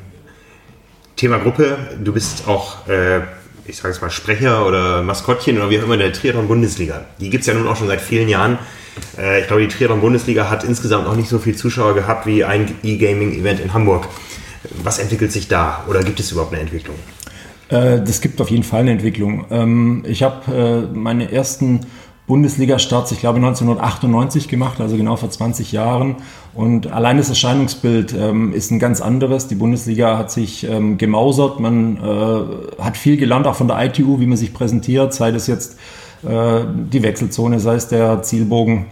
[1.17, 3.21] Thema Gruppe, du bist auch, äh,
[3.67, 7.05] ich sage es mal, Sprecher oder Maskottchen oder wie auch immer der Triathlon-Bundesliga.
[7.21, 8.59] Die gibt es ja nun auch schon seit vielen Jahren.
[9.19, 12.75] Äh, ich glaube, die Triathlon-Bundesliga hat insgesamt noch nicht so viele Zuschauer gehabt wie ein
[12.83, 14.09] E-Gaming-Event in Hamburg.
[14.83, 16.96] Was entwickelt sich da oder gibt es überhaupt eine Entwicklung?
[17.72, 19.46] Äh, das gibt auf jeden Fall eine Entwicklung.
[19.51, 21.81] Ähm, ich habe äh, meine ersten
[22.27, 26.16] Bundesliga-Starts, ich glaube 1998 gemacht, also genau vor 20 Jahren.
[26.55, 29.48] Und allein das Erscheinungsbild ähm, ist ein ganz anderes.
[29.48, 34.20] Die Bundesliga hat sich ähm, gemausert, man äh, hat viel gelernt, auch von der ITU,
[34.20, 35.77] wie man sich präsentiert, sei es jetzt
[36.25, 38.87] die Wechselzone, sei es der Zielbogen,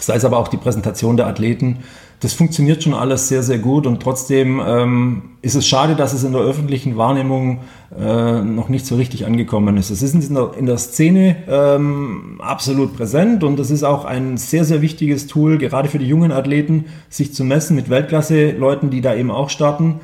[0.00, 1.80] sei es aber auch die Präsentation der Athleten
[2.20, 6.24] das funktioniert schon alles sehr, sehr gut und trotzdem ähm, ist es schade, dass es
[6.24, 7.60] in der öffentlichen Wahrnehmung
[7.98, 9.90] äh, noch nicht so richtig angekommen ist.
[9.90, 14.38] Es ist in der, in der Szene ähm, absolut präsent und es ist auch ein
[14.38, 19.02] sehr, sehr wichtiges Tool, gerade für die jungen Athleten, sich zu messen mit Weltklasse-Leuten, die
[19.02, 20.00] da eben auch starten.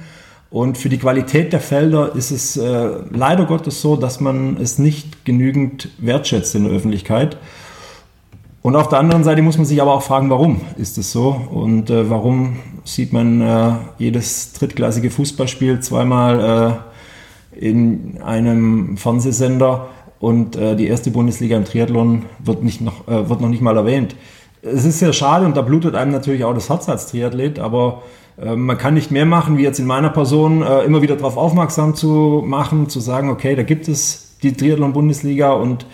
[0.50, 4.78] Und für die Qualität der Felder ist es äh, leider Gottes so, dass man es
[4.78, 7.38] nicht genügend wertschätzt in der Öffentlichkeit.
[8.62, 11.30] Und auf der anderen Seite muss man sich aber auch fragen, warum ist es so
[11.50, 16.80] und äh, warum sieht man äh, jedes drittklassige Fußballspiel zweimal
[17.58, 19.88] äh, in einem Fernsehsender
[20.20, 23.76] und äh, die erste Bundesliga im Triathlon wird, nicht noch, äh, wird noch nicht mal
[23.76, 24.14] erwähnt.
[24.62, 28.02] Es ist sehr schade und da blutet einem natürlich auch das Herz als Triathlet, aber
[28.40, 31.96] äh, man kann nicht mehr machen, wie jetzt in meiner Person, immer wieder darauf aufmerksam
[31.96, 35.84] zu machen, zu sagen, okay, da gibt es die Triathlon-Bundesliga und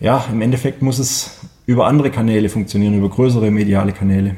[0.00, 1.36] ja, im Endeffekt muss es
[1.70, 4.34] über andere Kanäle funktionieren, über größere mediale Kanäle.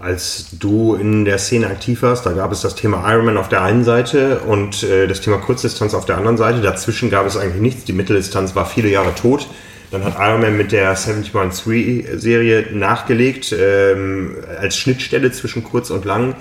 [0.00, 3.62] Als du in der Szene aktiv warst, da gab es das Thema Ironman auf der
[3.62, 6.60] einen Seite und äh, das Thema Kurzdistanz auf der anderen Seite.
[6.60, 7.84] Dazwischen gab es eigentlich nichts.
[7.84, 9.46] Die Mitteldistanz war viele Jahre tot.
[9.92, 16.34] Dann hat Ironman mit der 71.3-Serie nachgelegt, ähm, als Schnittstelle zwischen kurz und lang.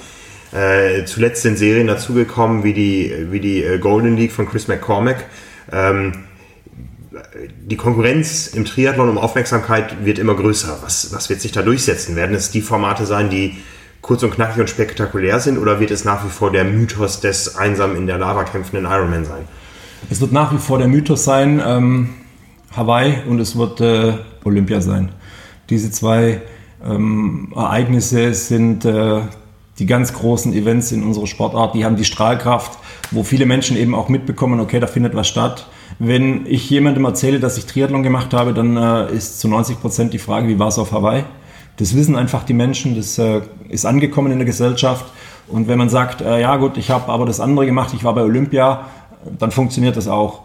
[0.51, 5.25] Äh, zuletzt sind Serien dazugekommen, wie die, wie die äh, Golden League von Chris McCormack.
[5.71, 6.13] Ähm,
[7.65, 10.79] die Konkurrenz im Triathlon um Aufmerksamkeit wird immer größer.
[10.81, 12.15] Was, was wird sich da durchsetzen?
[12.15, 13.57] Werden es die Formate sein, die
[14.01, 17.55] kurz und knackig und spektakulär sind oder wird es nach wie vor der Mythos des
[17.55, 19.43] einsam in der Lava kämpfenden Ironman sein?
[20.09, 22.09] Es wird nach wie vor der Mythos sein, ähm,
[22.75, 25.09] Hawaii und es wird äh, Olympia sein.
[25.69, 26.41] Diese zwei
[26.83, 29.21] ähm, Ereignisse sind äh,
[29.79, 32.77] die ganz großen Events in unserer Sportart, die haben die Strahlkraft,
[33.11, 35.67] wo viele Menschen eben auch mitbekommen, okay, da findet was statt.
[35.99, 40.13] Wenn ich jemandem erzähle, dass ich Triathlon gemacht habe, dann äh, ist zu 90 Prozent
[40.13, 41.23] die Frage, wie war es auf Hawaii?
[41.77, 45.05] Das wissen einfach die Menschen, das äh, ist angekommen in der Gesellschaft.
[45.47, 48.13] Und wenn man sagt, äh, ja gut, ich habe aber das andere gemacht, ich war
[48.13, 48.85] bei Olympia,
[49.39, 50.41] dann funktioniert das auch.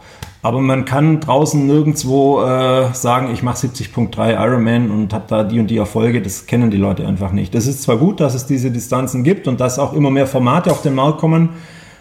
[0.48, 5.61] Aber man kann draußen nirgendwo äh, sagen, ich mache 70.3 Ironman und habe da die
[5.61, 6.22] und die Erfolge.
[6.22, 7.54] Das kennen die Leute einfach nicht.
[7.54, 10.70] Das ist zwar gut, dass es diese Distanzen gibt und dass auch immer mehr Formate
[10.70, 11.50] auf den Markt kommen,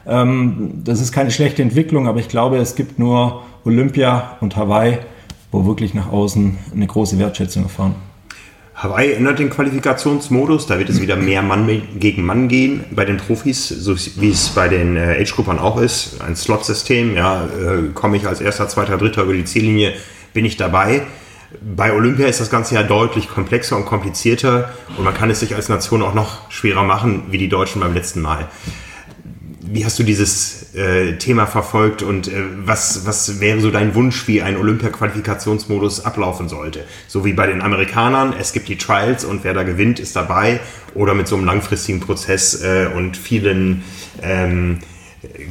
[0.07, 4.99] ähm, das ist keine schlechte Entwicklung, aber ich glaube, es gibt nur Olympia und Hawaii,
[5.51, 7.95] wo wirklich nach außen eine große Wertschätzung erfahren.
[8.77, 13.17] Hawaii ändert den Qualifikationsmodus, da wird es wieder mehr Mann gegen Mann gehen bei den
[13.17, 16.21] Profis, so wie es bei den äh, Age-Gruppern auch ist.
[16.21, 19.93] Ein Slot-System, ja, äh, komme ich als erster, zweiter, dritter über die Ziellinie,
[20.31, 21.01] bin ich dabei.
[21.75, 25.55] Bei Olympia ist das Ganze ja deutlich komplexer und komplizierter und man kann es sich
[25.55, 28.47] als Nation auch noch schwerer machen, wie die Deutschen beim letzten Mal
[29.69, 34.27] wie hast du dieses äh, Thema verfolgt und äh, was, was wäre so dein Wunsch,
[34.27, 36.85] wie ein Olympia-Qualifikationsmodus ablaufen sollte?
[37.07, 40.59] So wie bei den Amerikanern, es gibt die Trials und wer da gewinnt, ist dabei
[40.93, 43.83] oder mit so einem langfristigen Prozess äh, und vielen
[44.21, 44.79] ähm,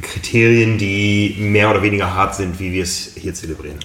[0.01, 3.77] Kriterien, die mehr oder weniger hart sind, wie wir es hier zelebrieren?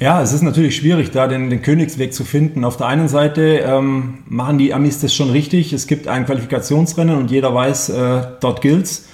[0.00, 2.64] Ja, es ist natürlich schwierig, da den, den Königsweg zu finden.
[2.64, 5.72] Auf der einen Seite ähm, machen die Amis das schon richtig.
[5.72, 9.06] Es gibt ein Qualifikationsrennen und jeder weiß, äh, dort gilt's.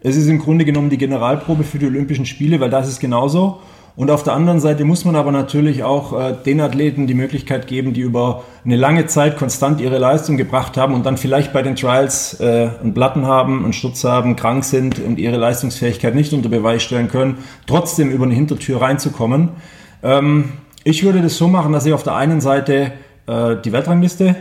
[0.00, 3.60] Es ist im Grunde genommen die Generalprobe für die Olympischen Spiele, weil das ist genauso.
[3.96, 7.66] Und auf der anderen Seite muss man aber natürlich auch äh, den Athleten die Möglichkeit
[7.66, 11.62] geben, die über eine lange Zeit konstant ihre Leistung gebracht haben und dann vielleicht bei
[11.62, 16.32] den Trials äh, einen Platten haben, einen Sturz haben, krank sind und ihre Leistungsfähigkeit nicht
[16.32, 19.48] unter Beweis stellen können, trotzdem über eine Hintertür reinzukommen.
[20.04, 20.52] Ähm,
[20.84, 22.92] ich würde das so machen, dass ich auf der einen Seite
[23.26, 24.36] äh, die Weltrangliste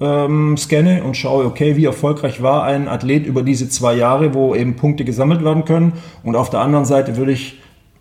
[0.00, 4.54] ähm, scanne und schaue, okay, wie erfolgreich war ein Athlet über diese zwei Jahre, wo
[4.54, 5.94] eben Punkte gesammelt werden können.
[6.22, 7.60] Und auf der anderen Seite würde ich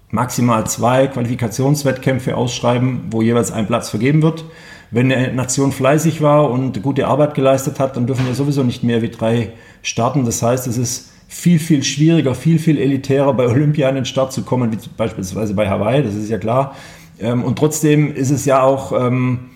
[0.10, 4.46] maximal zwei Qualifikationswettkämpfe ausschreiben, wo jeweils ein Platz vergeben wird.
[4.91, 8.84] Wenn eine Nation fleißig war und gute Arbeit geleistet hat, dann dürfen wir sowieso nicht
[8.84, 10.26] mehr wie drei starten.
[10.26, 14.34] Das heißt, es ist viel, viel schwieriger, viel, viel elitärer bei Olympia an den Start
[14.34, 16.76] zu kommen, wie beispielsweise bei Hawaii, das ist ja klar.
[17.22, 19.52] Ähm, und trotzdem ist es ja auch ähm,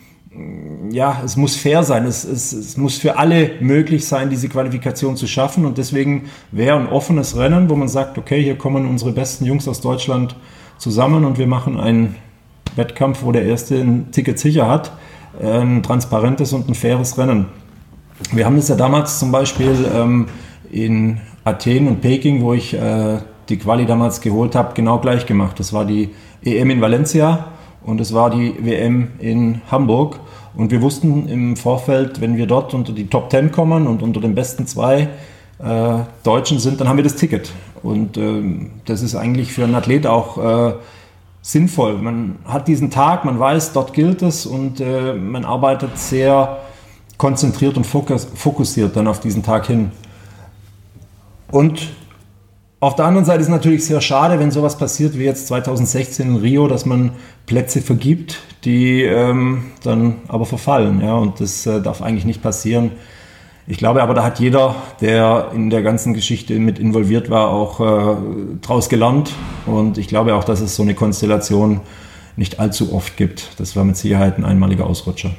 [0.95, 2.05] ja, es muss fair sein.
[2.05, 5.65] Es, es, es muss für alle möglich sein, diese Qualifikation zu schaffen.
[5.65, 9.67] Und deswegen wäre ein offenes Rennen, wo man sagt, okay, hier kommen unsere besten Jungs
[9.67, 10.37] aus Deutschland
[10.77, 12.15] zusammen und wir machen einen
[12.77, 14.93] Wettkampf, wo der Erste ein Ticket sicher hat.
[15.43, 17.47] ein transparentes und ein faires Rennen.
[18.31, 20.27] Wir haben das ja damals zum Beispiel ähm,
[20.71, 23.17] in Athen und Peking, wo ich äh,
[23.49, 25.59] die Quali damals geholt habe, genau gleich gemacht.
[25.59, 27.47] Das war die EM in Valencia
[27.83, 30.21] und es war die WM in Hamburg.
[30.55, 34.21] Und wir wussten im Vorfeld, wenn wir dort unter die Top 10 kommen und unter
[34.21, 35.09] den besten zwei
[35.59, 37.51] äh, Deutschen sind, dann haben wir das Ticket.
[37.83, 40.73] Und ähm, das ist eigentlich für einen Athlet auch äh,
[41.41, 41.97] sinnvoll.
[41.97, 46.57] Man hat diesen Tag, man weiß, dort gilt es und äh, man arbeitet sehr
[47.17, 49.91] konzentriert und fokussiert dann auf diesen Tag hin.
[51.51, 51.89] Und
[52.79, 56.27] auf der anderen Seite ist es natürlich sehr schade, wenn sowas passiert wie jetzt 2016
[56.27, 57.11] in Rio, dass man
[57.45, 61.01] Plätze vergibt, die ähm, dann aber verfallen.
[61.01, 61.15] Ja?
[61.15, 62.91] Und das äh, darf eigentlich nicht passieren.
[63.67, 67.79] Ich glaube aber, da hat jeder, der in der ganzen Geschichte mit involviert war, auch
[67.79, 68.15] äh,
[68.61, 69.31] draus gelernt.
[69.65, 71.81] Und ich glaube auch, dass es so eine Konstellation
[72.35, 73.59] nicht allzu oft gibt.
[73.59, 75.31] Das war mit Sicherheit ein einmaliger Ausrutscher.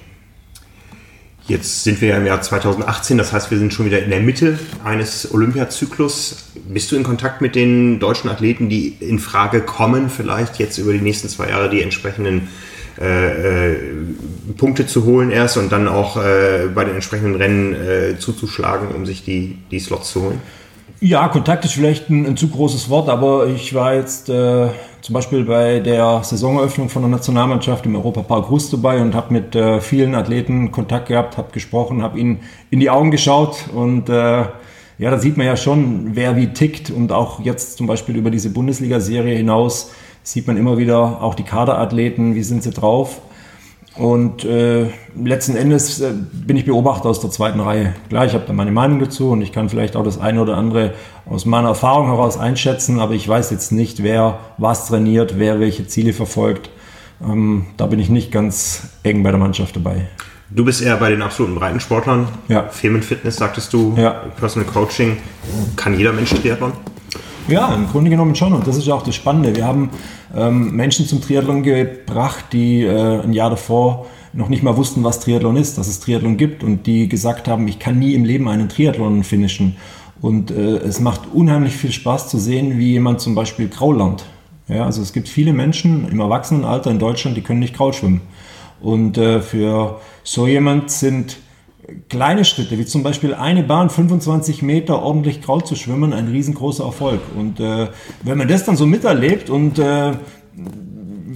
[1.48, 4.20] Jetzt sind wir ja im Jahr 2018, das heißt, wir sind schon wieder in der
[4.20, 6.48] Mitte eines Olympiazyklus.
[6.68, 10.92] Bist du in Kontakt mit den deutschen Athleten, die in Frage kommen, vielleicht jetzt über
[10.92, 12.48] die nächsten zwei Jahre die entsprechenden
[13.00, 13.76] äh, äh,
[14.56, 19.06] Punkte zu holen erst und dann auch äh, bei den entsprechenden Rennen äh, zuzuschlagen, um
[19.06, 20.40] sich die, die Slots zu holen?
[20.98, 24.68] Ja, Kontakt ist vielleicht ein, ein zu großes Wort, aber ich war jetzt äh,
[25.07, 29.55] zum Beispiel bei der Saisoneröffnung von der Nationalmannschaft im Europapark Rust dabei und habe mit
[29.55, 32.40] äh, vielen Athleten Kontakt gehabt, habe gesprochen, habe ihnen
[32.71, 34.51] in die Augen geschaut und äh, ja,
[34.99, 38.51] da sieht man ja schon, wer wie tickt und auch jetzt zum Beispiel über diese
[38.51, 39.92] Bundesliga-Serie hinaus
[40.25, 43.21] sieht man immer wieder auch die Kaderathleten, wie sind sie drauf.
[43.96, 47.94] Und äh, letzten Endes äh, bin ich Beobachter aus der zweiten Reihe.
[48.09, 50.56] Klar, ich habe da meine Meinung dazu und ich kann vielleicht auch das eine oder
[50.56, 50.92] andere
[51.24, 55.87] aus meiner Erfahrung heraus einschätzen, aber ich weiß jetzt nicht, wer was trainiert, wer welche
[55.87, 56.70] Ziele verfolgt.
[57.22, 60.09] Ähm, da bin ich nicht ganz eng bei der Mannschaft dabei.
[60.50, 62.28] Du bist eher bei den absoluten Breitensportlern.
[62.48, 62.68] Ja.
[62.68, 63.94] Firmenfitness, sagtest du.
[63.96, 64.11] Ja.
[64.38, 65.16] Personal Coaching.
[65.74, 66.72] Kann jeder Mensch Triathlon?
[67.48, 68.52] Ja, im Grunde genommen schon.
[68.52, 69.54] Und das ist ja auch das Spannende.
[69.54, 69.90] Wir haben
[70.35, 75.20] ähm, Menschen zum Triathlon gebracht, die äh, ein Jahr davor noch nicht mal wussten, was
[75.20, 78.48] Triathlon ist, dass es Triathlon gibt und die gesagt haben, ich kann nie im Leben
[78.48, 79.76] einen Triathlon finishen.
[80.20, 84.26] Und äh, es macht unheimlich viel Spaß zu sehen, wie jemand zum Beispiel Kraul lernt.
[84.68, 88.22] Ja, also es gibt viele Menschen im Erwachsenenalter in Deutschland, die können nicht Kraul schwimmen.
[88.80, 91.38] Und äh, für so jemand sind
[92.09, 96.85] kleine Schritte, wie zum Beispiel eine Bahn 25 Meter ordentlich Kraul zu schwimmen, ein riesengroßer
[96.85, 97.20] Erfolg.
[97.37, 97.88] Und äh,
[98.22, 100.12] wenn man das dann so miterlebt und äh,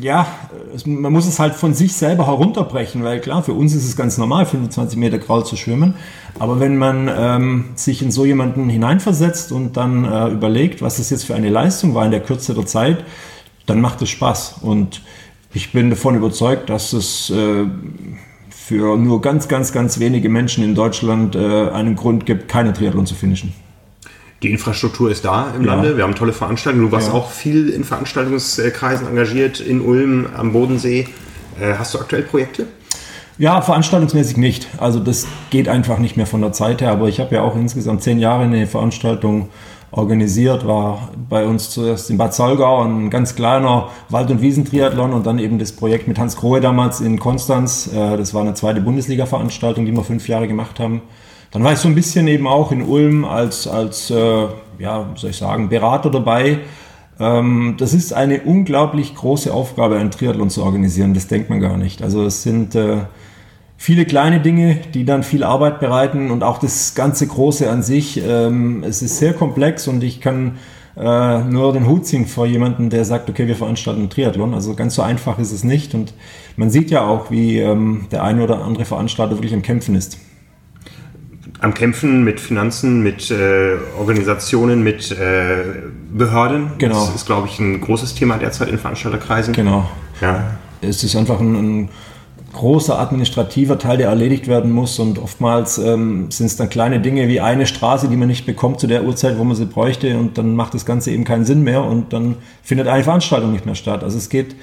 [0.00, 0.26] ja,
[0.74, 3.96] es, man muss es halt von sich selber herunterbrechen, weil klar, für uns ist es
[3.96, 5.94] ganz normal, 25 Meter Kraul zu schwimmen.
[6.38, 11.10] Aber wenn man ähm, sich in so jemanden hineinversetzt und dann äh, überlegt, was das
[11.10, 13.04] jetzt für eine Leistung war in der Kürze der Zeit,
[13.66, 14.56] dann macht es Spaß.
[14.62, 15.02] Und
[15.52, 17.66] ich bin davon überzeugt, dass es äh,
[18.70, 23.04] für nur ganz, ganz, ganz wenige Menschen in Deutschland äh, einen Grund gibt, keine Triathlon
[23.04, 23.52] zu finishen.
[24.44, 25.74] Die Infrastruktur ist da im ja.
[25.74, 25.96] Lande.
[25.96, 26.86] Wir haben tolle Veranstaltungen.
[26.86, 27.14] Du warst ja.
[27.14, 31.08] auch viel in Veranstaltungskreisen engagiert, in Ulm, am Bodensee.
[31.60, 32.68] Äh, hast du aktuell Projekte?
[33.38, 34.68] Ja, veranstaltungsmäßig nicht.
[34.78, 36.92] Also das geht einfach nicht mehr von der Zeit her.
[36.92, 39.48] Aber ich habe ja auch insgesamt zehn Jahre eine Veranstaltung
[39.92, 45.26] organisiert, war bei uns zuerst in Bad Salgau ein ganz kleiner Wald- und Wiesentriathlon und
[45.26, 47.90] dann eben das Projekt mit Hans Grohe damals in Konstanz.
[47.92, 51.02] Äh, das war eine zweite Bundesliga-Veranstaltung, die wir fünf Jahre gemacht haben.
[51.50, 54.46] Dann war ich so ein bisschen eben auch in Ulm als, als äh,
[54.78, 56.58] ja, soll ich sagen, Berater dabei.
[57.18, 61.14] Ähm, das ist eine unglaublich große Aufgabe, einen Triathlon zu organisieren.
[61.14, 62.02] Das denkt man gar nicht.
[62.02, 62.98] Also es sind äh,
[63.80, 68.20] viele kleine Dinge, die dann viel Arbeit bereiten und auch das ganze Große an sich.
[68.22, 70.58] Ähm, es ist sehr komplex und ich kann
[70.98, 74.52] äh, nur den Hut ziehen vor jemandem, der sagt, okay, wir veranstalten einen Triathlon.
[74.52, 76.12] Also ganz so einfach ist es nicht und
[76.58, 80.18] man sieht ja auch, wie ähm, der eine oder andere Veranstalter wirklich am Kämpfen ist.
[81.60, 85.64] Am Kämpfen mit Finanzen, mit äh, Organisationen, mit äh,
[86.12, 86.72] Behörden.
[86.76, 87.06] Genau.
[87.06, 89.54] Das ist, glaube ich, ein großes Thema derzeit in Veranstalterkreisen.
[89.54, 89.88] Genau.
[90.20, 90.58] Ja.
[90.82, 91.88] Es ist einfach ein, ein
[92.52, 94.98] großer administrativer Teil, der erledigt werden muss.
[94.98, 98.80] Und oftmals ähm, sind es dann kleine Dinge wie eine Straße, die man nicht bekommt
[98.80, 100.18] zu der Uhrzeit, wo man sie bräuchte.
[100.18, 103.66] Und dann macht das Ganze eben keinen Sinn mehr und dann findet eine Veranstaltung nicht
[103.66, 104.04] mehr statt.
[104.04, 104.56] Also es geht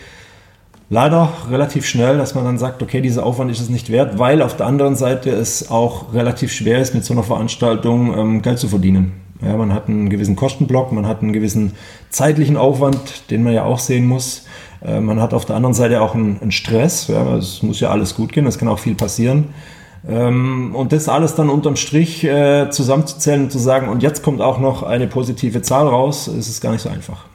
[0.90, 4.42] leider relativ schnell, dass man dann sagt, okay, dieser Aufwand ist es nicht wert, weil
[4.42, 8.60] auf der anderen Seite es auch relativ schwer ist, mit so einer Veranstaltung ähm, Geld
[8.60, 9.27] zu verdienen.
[9.42, 11.74] Ja, man hat einen gewissen Kostenblock, man hat einen gewissen
[12.10, 14.46] zeitlichen Aufwand, den man ja auch sehen muss.
[14.84, 17.08] Äh, man hat auf der anderen Seite auch einen, einen Stress.
[17.08, 19.50] Ja, es muss ja alles gut gehen, es kann auch viel passieren.
[20.08, 24.42] Ähm, und das alles dann unterm Strich äh, zusammenzuzählen und zu sagen, und jetzt kommt
[24.42, 27.26] auch noch eine positive Zahl raus, ist es gar nicht so einfach.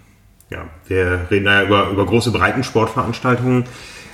[0.50, 3.64] Ja, wir reden da über, über große Breitensportveranstaltungen.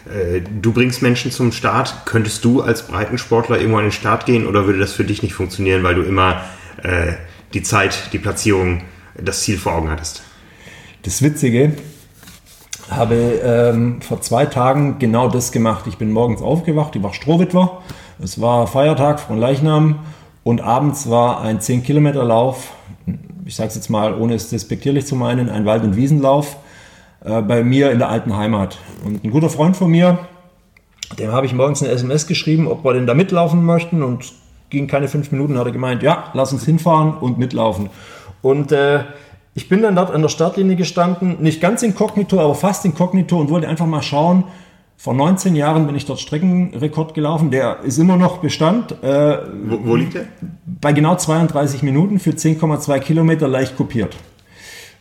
[0.06, 2.02] Äh, du bringst Menschen zum Start.
[2.04, 5.34] Könntest du als Breitensportler irgendwo an den Start gehen oder würde das für dich nicht
[5.34, 6.42] funktionieren, weil du immer
[7.54, 8.82] die Zeit, die Platzierung,
[9.16, 10.22] das Ziel vor Augen hattest?
[11.02, 11.72] Das Witzige,
[12.90, 15.86] habe ähm, vor zwei Tagen genau das gemacht.
[15.86, 17.82] Ich bin morgens aufgewacht, ich war Strohwitwer.
[18.20, 20.00] Es war Feiertag von Leichnam
[20.42, 22.72] und abends war ein 10-Kilometer-Lauf,
[23.44, 26.56] ich sage es jetzt mal, ohne es despektierlich zu meinen, ein Wald- und Wiesenlauf
[27.24, 28.78] äh, bei mir in der alten Heimat.
[29.04, 30.18] Und ein guter Freund von mir,
[31.18, 34.32] dem habe ich morgens eine SMS geschrieben, ob wir denn da mitlaufen möchten und
[34.70, 37.90] ging keine fünf Minuten, hat er gemeint, ja, lass uns hinfahren und mitlaufen.
[38.42, 39.04] Und äh,
[39.54, 43.50] ich bin dann dort an der Startlinie gestanden, nicht ganz inkognito, aber fast inkognito und
[43.50, 44.44] wollte einfach mal schauen.
[44.96, 49.02] Vor 19 Jahren bin ich dort Streckenrekord gelaufen, der ist immer noch Bestand.
[49.02, 50.26] Äh, wo, wo liegt der?
[50.80, 54.16] Bei genau 32 Minuten für 10,2 Kilometer leicht kopiert.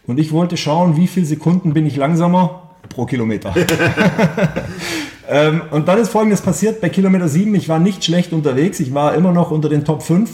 [0.05, 3.53] Und ich wollte schauen, wie viele Sekunden bin ich langsamer pro Kilometer.
[5.29, 7.53] ähm, und dann ist Folgendes passiert bei Kilometer 7.
[7.55, 8.79] Ich war nicht schlecht unterwegs.
[8.79, 10.29] Ich war immer noch unter den Top 5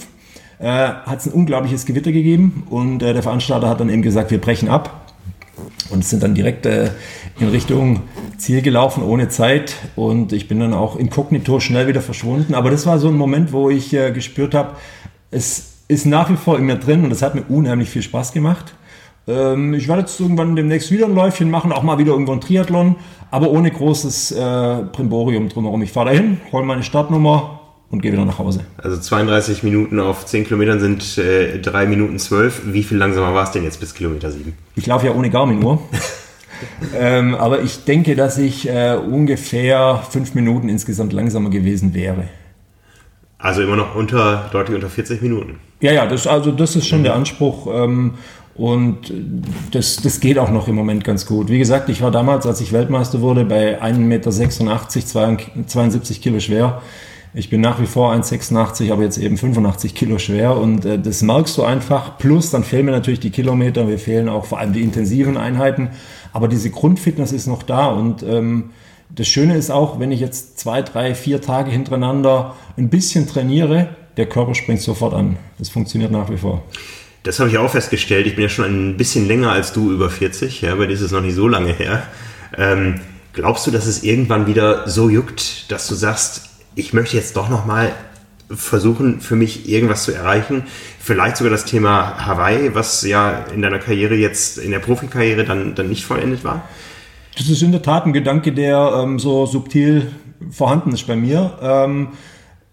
[0.63, 4.31] äh, hat es ein unglaubliches Gewitter gegeben und äh, der Veranstalter hat dann eben gesagt,
[4.31, 5.11] wir brechen ab
[5.89, 6.91] und sind dann direkt äh,
[7.39, 8.01] in Richtung
[8.37, 12.53] Ziel gelaufen ohne Zeit und ich bin dann auch inkognito schnell wieder verschwunden.
[12.53, 14.75] Aber das war so ein Moment, wo ich äh, gespürt habe,
[15.31, 18.31] es ist nach wie vor in mir drin und es hat mir unheimlich viel Spaß
[18.31, 18.73] gemacht.
[19.27, 22.41] Ähm, ich werde jetzt irgendwann demnächst wieder ein Läufchen machen, auch mal wieder irgendwo ein
[22.41, 22.95] Triathlon,
[23.31, 25.81] aber ohne großes äh, Primborium drumherum.
[25.81, 27.61] Ich fahre dahin, hole meine Startnummer,
[27.93, 28.61] und gehe wieder nach Hause.
[28.77, 32.73] Also 32 Minuten auf 10 Kilometern sind äh, 3 Minuten 12.
[32.73, 34.51] Wie viel langsamer war es denn jetzt bis Kilometer 7?
[34.75, 35.79] Ich laufe ja ohne Garmin-Uhr.
[36.97, 42.23] ähm, aber ich denke, dass ich äh, ungefähr 5 Minuten insgesamt langsamer gewesen wäre.
[43.37, 45.59] Also immer noch unter, deutlich unter 40 Minuten.
[45.79, 47.03] Ja, ja, das, also das ist schon mhm.
[47.03, 47.67] der Anspruch.
[47.71, 48.15] Ähm,
[48.55, 49.11] und
[49.71, 51.49] das, das geht auch noch im Moment ganz gut.
[51.49, 56.81] Wie gesagt, ich war damals, als ich Weltmeister wurde, bei 1,86 Meter, 72 Kilo schwer.
[57.35, 61.23] Ich bin nach wie vor 1,86, aber jetzt eben 85 Kilo schwer und äh, das
[61.23, 62.19] merkst du einfach.
[62.19, 65.89] Plus, dann fehlen mir natürlich die Kilometer, mir fehlen auch vor allem die intensiven Einheiten,
[66.31, 68.69] aber diese Grundfitness ist noch da und ähm,
[69.09, 73.89] das Schöne ist auch, wenn ich jetzt zwei, drei, vier Tage hintereinander ein bisschen trainiere,
[74.17, 75.37] der Körper springt sofort an.
[75.57, 76.61] Das funktioniert nach wie vor.
[77.23, 78.27] Das habe ich auch festgestellt.
[78.27, 80.61] Ich bin ja schon ein bisschen länger als du, über 40.
[80.61, 82.03] Ja, bei dir ist es noch nicht so lange her.
[82.57, 82.99] Ähm,
[83.31, 87.49] glaubst du, dass es irgendwann wieder so juckt, dass du sagst, ich möchte jetzt doch
[87.49, 87.93] nochmal
[88.49, 90.63] versuchen, für mich irgendwas zu erreichen.
[90.99, 95.75] Vielleicht sogar das Thema Hawaii, was ja in deiner Karriere jetzt, in der Profikarriere dann,
[95.75, 96.67] dann nicht vollendet war?
[97.37, 100.11] Das ist in der Tat ein Gedanke, der ähm, so subtil
[100.51, 101.57] vorhanden ist bei mir.
[101.61, 102.09] Ähm,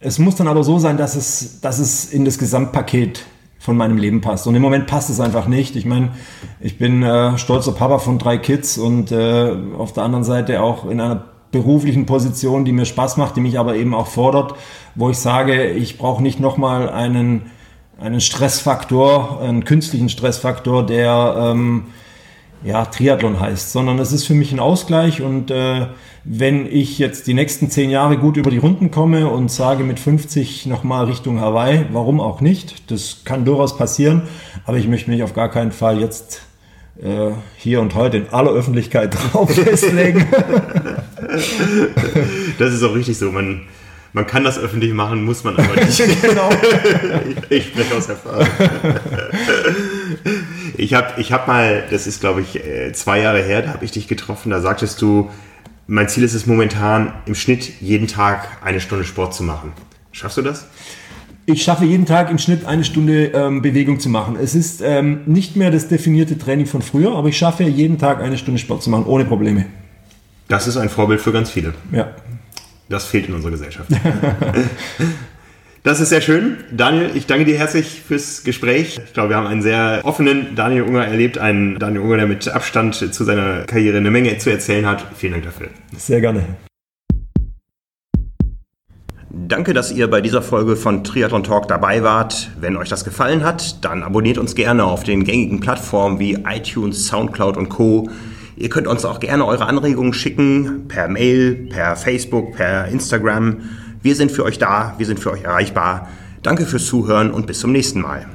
[0.01, 3.25] es muss dann aber so sein, dass es, dass es in das Gesamtpaket
[3.61, 4.47] von meinem Leben passt.
[4.47, 5.77] Und im Moment passt es einfach nicht.
[5.77, 6.13] Ich meine,
[6.61, 10.87] ich bin äh, stolzer Papa von drei Kids und äh, auf der anderen Seite auch
[10.87, 14.55] in einer beruflichen Position, die mir Spaß macht, die mich aber eben auch fordert,
[14.95, 17.51] wo ich sage, ich brauche nicht nochmal einen,
[18.01, 21.85] einen Stressfaktor, einen künstlichen Stressfaktor, der ähm,
[22.65, 25.87] ja, Triathlon heißt, sondern es ist für mich ein Ausgleich und äh,
[26.25, 29.99] wenn ich jetzt die nächsten zehn Jahre gut über die Runden komme und sage mit
[29.99, 32.91] 50 nochmal Richtung Hawaii, warum auch nicht?
[32.91, 34.23] Das kann durchaus passieren,
[34.67, 36.43] aber ich möchte mich auf gar keinen Fall jetzt
[37.03, 40.27] äh, hier und heute in aller Öffentlichkeit drauf festlegen.
[42.59, 43.33] das ist auch richtig so.
[43.33, 43.63] Man,
[44.13, 45.99] man kann das öffentlich machen, muss man aber nicht.
[46.23, 46.51] genau.
[47.49, 48.47] ich, ich spreche aus Erfahrung.
[50.77, 53.87] ich habe ich hab mal, das ist glaube ich äh, zwei Jahre her, da habe
[53.87, 55.31] ich dich getroffen, da sagtest du,
[55.91, 59.73] mein Ziel ist es momentan im Schnitt jeden Tag eine Stunde Sport zu machen.
[60.13, 60.69] Schaffst du das?
[61.47, 64.37] Ich schaffe jeden Tag im Schnitt eine Stunde ähm, Bewegung zu machen.
[64.41, 68.23] Es ist ähm, nicht mehr das definierte Training von früher, aber ich schaffe jeden Tag
[68.23, 69.67] eine Stunde Sport zu machen, ohne Probleme.
[70.47, 71.75] Das ist ein Vorbild für ganz viele.
[71.91, 72.15] Ja.
[72.89, 73.91] Das fehlt in unserer Gesellschaft.
[75.83, 76.59] Das ist sehr schön.
[76.71, 79.01] Daniel, ich danke dir herzlich fürs Gespräch.
[79.03, 81.39] Ich glaube, wir haben einen sehr offenen Daniel Unger erlebt.
[81.39, 85.07] Einen Daniel Unger, der mit Abstand zu seiner Karriere eine Menge zu erzählen hat.
[85.17, 85.69] Vielen Dank dafür.
[85.97, 86.45] Sehr gerne.
[89.31, 92.51] Danke, dass ihr bei dieser Folge von Triathlon Talk dabei wart.
[92.61, 97.07] Wenn euch das gefallen hat, dann abonniert uns gerne auf den gängigen Plattformen wie iTunes,
[97.07, 98.11] Soundcloud und Co.
[98.55, 103.63] Ihr könnt uns auch gerne eure Anregungen schicken, per Mail, per Facebook, per Instagram.
[104.03, 106.09] Wir sind für euch da, wir sind für euch erreichbar.
[106.43, 108.27] Danke fürs Zuhören und bis zum nächsten Mal.